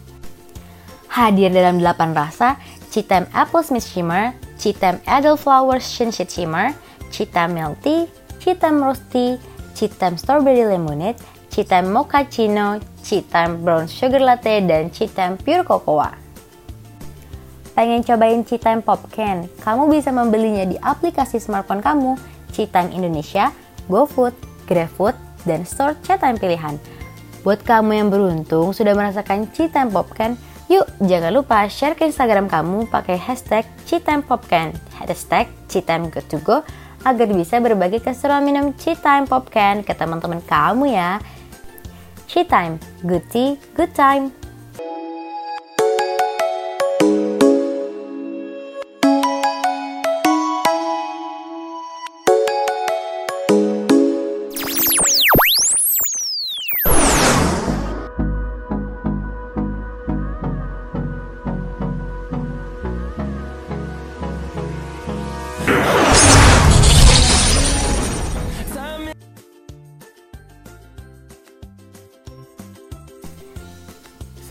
Hadir 1.09 1.49
dalam 1.49 1.81
8 1.81 2.13
rasa, 2.13 2.61
Citem 2.93 3.25
Apple 3.33 3.65
Smith 3.65 3.85
Shimmer, 3.85 4.37
Citem 4.61 5.01
Elderflower 5.09 5.81
Sunshine 5.81 6.29
Shimmer, 6.29 6.67
Citem 7.09 7.57
Milk 7.57 7.81
Tea, 7.81 8.05
Citem 8.37 8.79
Rose 8.79 9.41
Citem 9.73 10.19
Strawberry 10.19 10.69
Lemonade, 10.69 11.17
Citem 11.49 11.89
Mochaccino, 11.89 12.77
Citem 13.01 13.63
Brown 13.63 13.87
Sugar 13.87 14.21
Latte, 14.21 14.61
dan 14.61 14.91
Citem 14.93 15.39
Pure 15.39 15.63
Cocoa. 15.65 16.11
Pengen 17.73 18.03
cobain 18.03 18.43
Citem 18.43 18.83
Pop 18.83 19.07
Can? 19.15 19.47
Kamu 19.63 19.87
bisa 19.87 20.11
membelinya 20.11 20.67
di 20.67 20.75
aplikasi 20.75 21.39
smartphone 21.39 21.79
kamu, 21.79 22.19
Citem 22.51 22.91
Indonesia, 22.91 23.55
GoFood, 23.87 24.35
GrabFood, 24.67 25.15
dan 25.47 25.63
store 25.63 25.95
Citem 26.03 26.35
pilihan. 26.35 26.75
Buat 27.47 27.63
kamu 27.63 27.91
yang 27.95 28.09
beruntung 28.11 28.75
sudah 28.75 28.91
merasakan 28.91 29.47
Citem 29.55 29.95
Pop 29.95 30.11
Can, 30.11 30.35
Yuk, 30.69 30.85
jangan 31.01 31.33
lupa 31.33 31.65
share 31.65 31.97
ke 31.97 32.05
Instagram 32.05 32.45
kamu 32.45 32.93
pakai 32.93 33.17
hashtag 33.17 33.65
Popcan, 34.21 34.69
hashtag 35.01 35.49
CiTimeGoToGo 35.65 36.61
agar 37.09 37.27
bisa 37.33 37.57
berbagi 37.57 37.97
keseruan 37.97 38.45
minum 38.45 38.77
Citime 38.77 39.25
Popcan 39.25 39.81
ke 39.81 39.97
teman-teman 39.97 40.45
kamu 40.45 40.93
ya. 40.93 41.17
Citime, 42.29 42.77
good 43.01 43.25
tea, 43.33 43.57
good 43.73 43.89
time. 43.97 44.38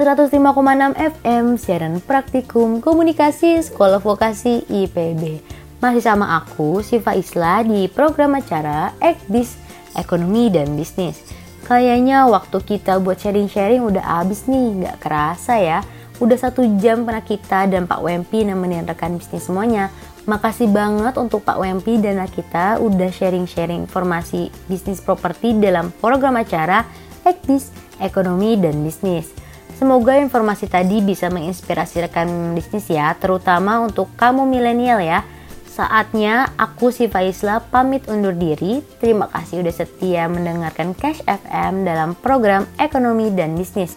...105,6 0.09 0.96
FM 0.96 1.61
siaran 1.61 2.00
praktikum 2.00 2.80
komunikasi 2.80 3.61
sekolah 3.61 4.00
vokasi 4.00 4.64
IPB. 4.64 5.44
Masih 5.84 6.00
sama 6.00 6.32
aku, 6.40 6.80
Siva 6.80 7.12
Isla 7.12 7.61
di 7.61 7.92
program 7.92 8.32
acara 8.40 8.96
Ekbis 9.04 9.61
Ekonomi 9.92 10.48
dan 10.48 10.72
Bisnis. 10.80 11.20
Kayaknya 11.68 12.24
waktu 12.24 12.56
kita 12.56 12.96
buat 13.04 13.20
sharing-sharing 13.20 13.84
udah 13.84 14.24
abis 14.24 14.48
nih, 14.48 14.80
nggak 14.80 14.96
kerasa 14.96 15.61
ya. 15.61 15.84
Udah 16.24 16.40
satu 16.40 16.64
jam 16.80 17.04
pernah 17.04 17.20
kita 17.20 17.68
dan 17.68 17.84
Pak 17.84 18.00
Wempi 18.00 18.48
nemenin 18.48 18.88
rekan 18.88 19.20
bisnis 19.20 19.44
semuanya. 19.44 19.92
Makasih 20.24 20.72
banget 20.72 21.20
untuk 21.20 21.44
Pak 21.44 21.61
Wempi 21.61 22.00
dan 22.00 22.24
kita 22.32 22.80
udah 22.80 23.12
sharing-sharing 23.12 23.84
informasi 23.84 24.48
bisnis 24.72 25.04
properti 25.04 25.52
dalam 25.52 25.92
program 26.00 26.40
acara 26.40 26.88
Ekbis 27.28 27.68
Ekonomi 28.00 28.56
dan 28.56 28.80
Bisnis. 28.80 29.38
Semoga 29.79 30.18
informasi 30.18 30.66
tadi 30.66 30.99
bisa 30.99 31.31
menginspirasi 31.31 32.11
rekan 32.11 32.51
bisnis 32.59 32.91
ya, 32.91 33.14
terutama 33.14 33.79
untuk 33.79 34.11
kamu 34.18 34.43
milenial 34.43 34.99
ya. 34.99 35.22
Saatnya 35.70 36.51
aku 36.59 36.91
si 36.91 37.07
Faisla 37.07 37.62
pamit 37.62 38.03
undur 38.11 38.35
diri. 38.35 38.83
Terima 38.99 39.31
kasih 39.31 39.62
udah 39.62 39.70
setia 39.70 40.26
mendengarkan 40.26 40.99
Cash 40.99 41.22
FM 41.22 41.87
dalam 41.87 42.18
program 42.18 42.66
Ekonomi 42.74 43.31
dan 43.31 43.55
Bisnis. 43.55 43.95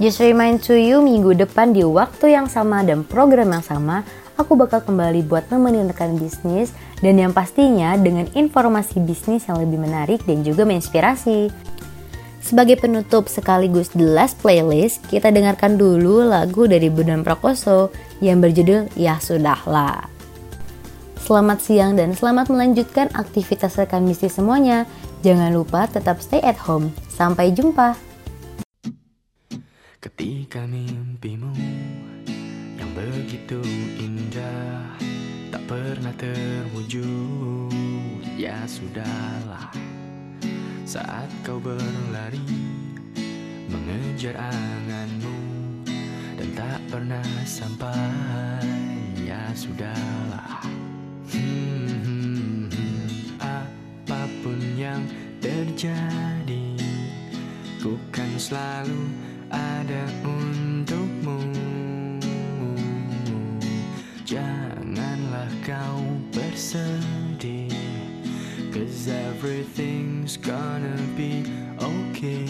Just 0.00 0.24
remind 0.24 0.64
to 0.64 0.72
you 0.72 1.04
minggu 1.04 1.36
depan 1.36 1.76
di 1.76 1.84
waktu 1.84 2.32
yang 2.32 2.48
sama 2.48 2.80
dan 2.80 3.04
program 3.04 3.52
yang 3.52 3.60
sama, 3.60 4.00
aku 4.40 4.56
bakal 4.56 4.80
kembali 4.80 5.28
buat 5.28 5.52
nemenin 5.52 5.92
rekan 5.92 6.16
bisnis 6.16 6.72
dan 7.04 7.20
yang 7.20 7.36
pastinya 7.36 7.92
dengan 8.00 8.24
informasi 8.32 8.96
bisnis 9.04 9.44
yang 9.44 9.60
lebih 9.60 9.76
menarik 9.76 10.24
dan 10.24 10.40
juga 10.40 10.64
menginspirasi. 10.64 11.69
Sebagai 12.40 12.80
penutup 12.80 13.28
sekaligus 13.28 13.92
The 13.92 14.02
Last 14.02 14.40
Playlist, 14.40 15.04
kita 15.12 15.28
dengarkan 15.28 15.76
dulu 15.76 16.24
lagu 16.24 16.64
dari 16.64 16.88
Bondan 16.88 17.20
Prakoso 17.20 17.92
yang 18.24 18.40
berjudul 18.40 18.88
Ya 18.96 19.20
Sudahlah. 19.20 20.08
Selamat 21.20 21.62
siang 21.62 21.94
dan 21.94 22.16
selamat 22.16 22.50
melanjutkan 22.50 23.06
aktivitas 23.14 23.78
rekan 23.78 24.02
bisnis 24.02 24.34
semuanya. 24.34 24.88
Jangan 25.22 25.52
lupa 25.54 25.86
tetap 25.86 26.18
stay 26.18 26.40
at 26.42 26.58
home. 26.58 26.90
Sampai 27.06 27.52
jumpa. 27.52 27.94
Ketika 30.00 30.64
mimpimu 30.64 31.54
yang 32.80 32.90
begitu 32.96 33.60
indah 34.00 34.96
tak 35.52 35.60
pernah 35.68 36.10
terwujud, 36.16 37.68
ya 38.34 38.56
sudahlah. 38.64 39.89
Saat 40.90 41.30
kau 41.46 41.62
berlari 41.62 42.42
mengejar 43.70 44.34
anganmu 44.34 45.38
dan 46.34 46.50
tak 46.58 46.82
pernah 46.90 47.30
sampai, 47.46 48.66
ya 49.22 49.38
sudahlah. 49.54 50.66
Hmm, 51.30 51.94
hmm, 51.94 52.74
hmm. 52.74 53.06
apa 53.38 54.26
pun 54.42 54.58
yang 54.74 55.06
terjadi, 55.38 56.74
ku 57.78 57.94
kan 58.10 58.34
selalu 58.34 59.14
ada 59.46 60.10
untukmu. 60.26 61.59
Everything's 69.40 70.36
gonna 70.36 71.00
be 71.16 71.42
okay. 71.80 72.44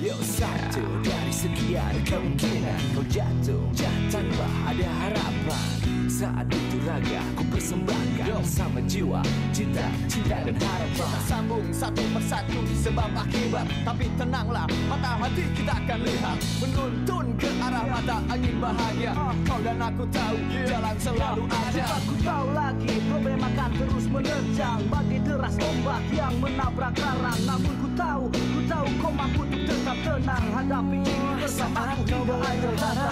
Yo 0.00 0.16
satu 0.24 0.80
dari 1.04 1.28
sekian 1.28 1.92
kemungkinan 2.08 2.80
kau 2.96 3.04
jatuh 3.04 3.60
tanpa 4.08 4.48
ada 4.64 4.88
harapan 5.04 5.68
saat 6.08 6.48
itu 6.48 6.75
raga 6.86 7.20
ku 7.34 7.42
persembahkan 7.50 8.46
sama 8.46 8.78
jiwa 8.86 9.18
cinta 9.50 9.90
cinta 10.06 10.38
dan 10.46 10.54
harapan. 10.54 10.94
Kita 10.94 11.20
sambung 11.26 11.66
satu 11.74 12.02
persatu 12.14 12.60
sebab 12.78 13.10
akibat 13.10 13.66
tapi 13.82 14.06
tenanglah 14.14 14.70
mata 14.86 15.18
hati 15.18 15.44
kita 15.58 15.74
akan 15.82 15.98
lihat. 16.06 16.38
Menuntun 16.62 17.26
ke 17.34 17.50
arah 17.58 17.84
mata 17.90 18.16
angin 18.30 18.56
bahagia. 18.62 19.12
Kau 19.42 19.58
dan 19.66 19.82
aku 19.82 20.04
tahu 20.14 20.36
jalan 20.62 20.96
selalu 21.02 21.42
ada. 21.50 21.84
aku 21.98 22.14
tahu 22.22 22.46
lagi 22.54 22.94
problem 23.10 23.40
akan 23.42 23.70
terus 23.74 24.06
menerjang 24.06 24.80
bagi 24.86 25.18
deras 25.26 25.56
ombak 25.58 26.02
yang 26.14 26.34
menabrak 26.38 26.94
karang 26.94 27.40
namun 27.42 27.74
ku 27.82 27.88
tahu 27.98 28.22
ku 28.30 28.60
tahu 28.70 28.86
kau 29.02 29.10
mampu 29.10 29.42
untuk 29.42 29.62
tetap 29.66 29.98
tenang. 30.06 30.44
Hadapi 30.54 30.98
ini 31.02 31.30
bersama 31.42 31.80
aku 31.98 32.02
tidak 32.06 32.40
ada 32.78 33.10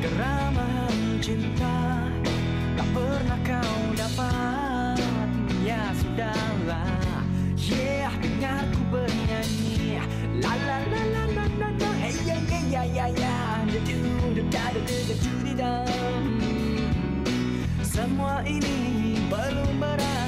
Keramahan 0.00 1.20
cinta 1.20 1.99
pernah 2.90 3.40
kau 3.46 3.80
dapat? 3.94 4.98
Ya 5.62 5.94
sudahlah. 5.94 7.24
Yeah 7.56 8.10
dengarku 8.20 8.82
bernyanyi. 8.90 10.00
La 10.40 10.54
Semua 17.90 18.40
ini 18.46 19.18
belum 19.28 19.76
berarti 19.76 20.19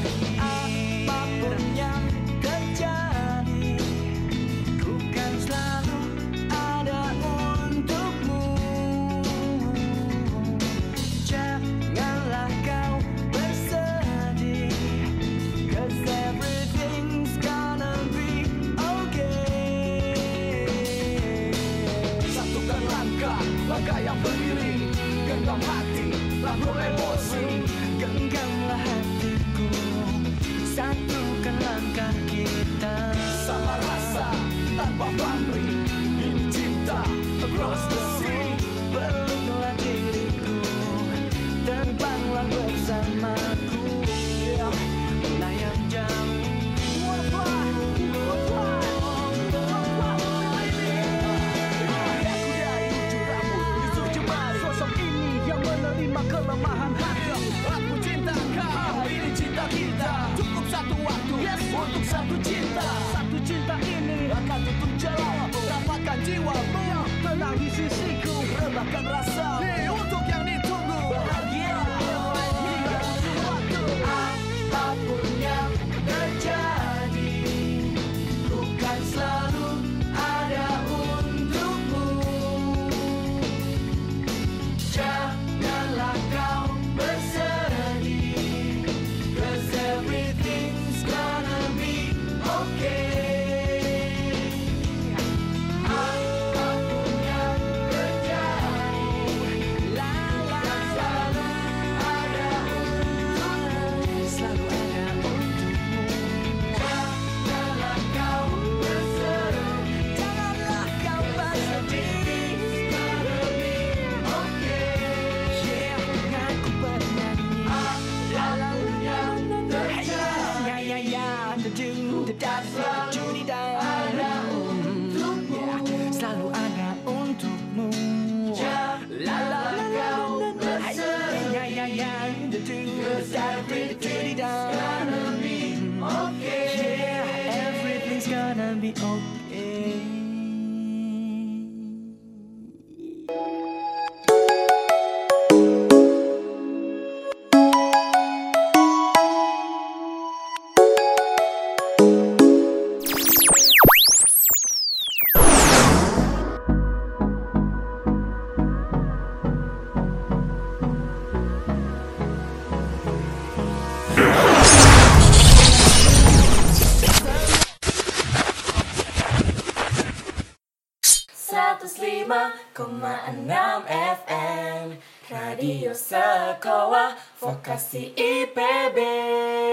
FM 177.62 177.70
Radio 177.70 177.70
Sekolah 177.70 177.70
Vokasi 177.70 178.10
IPB 178.18 179.71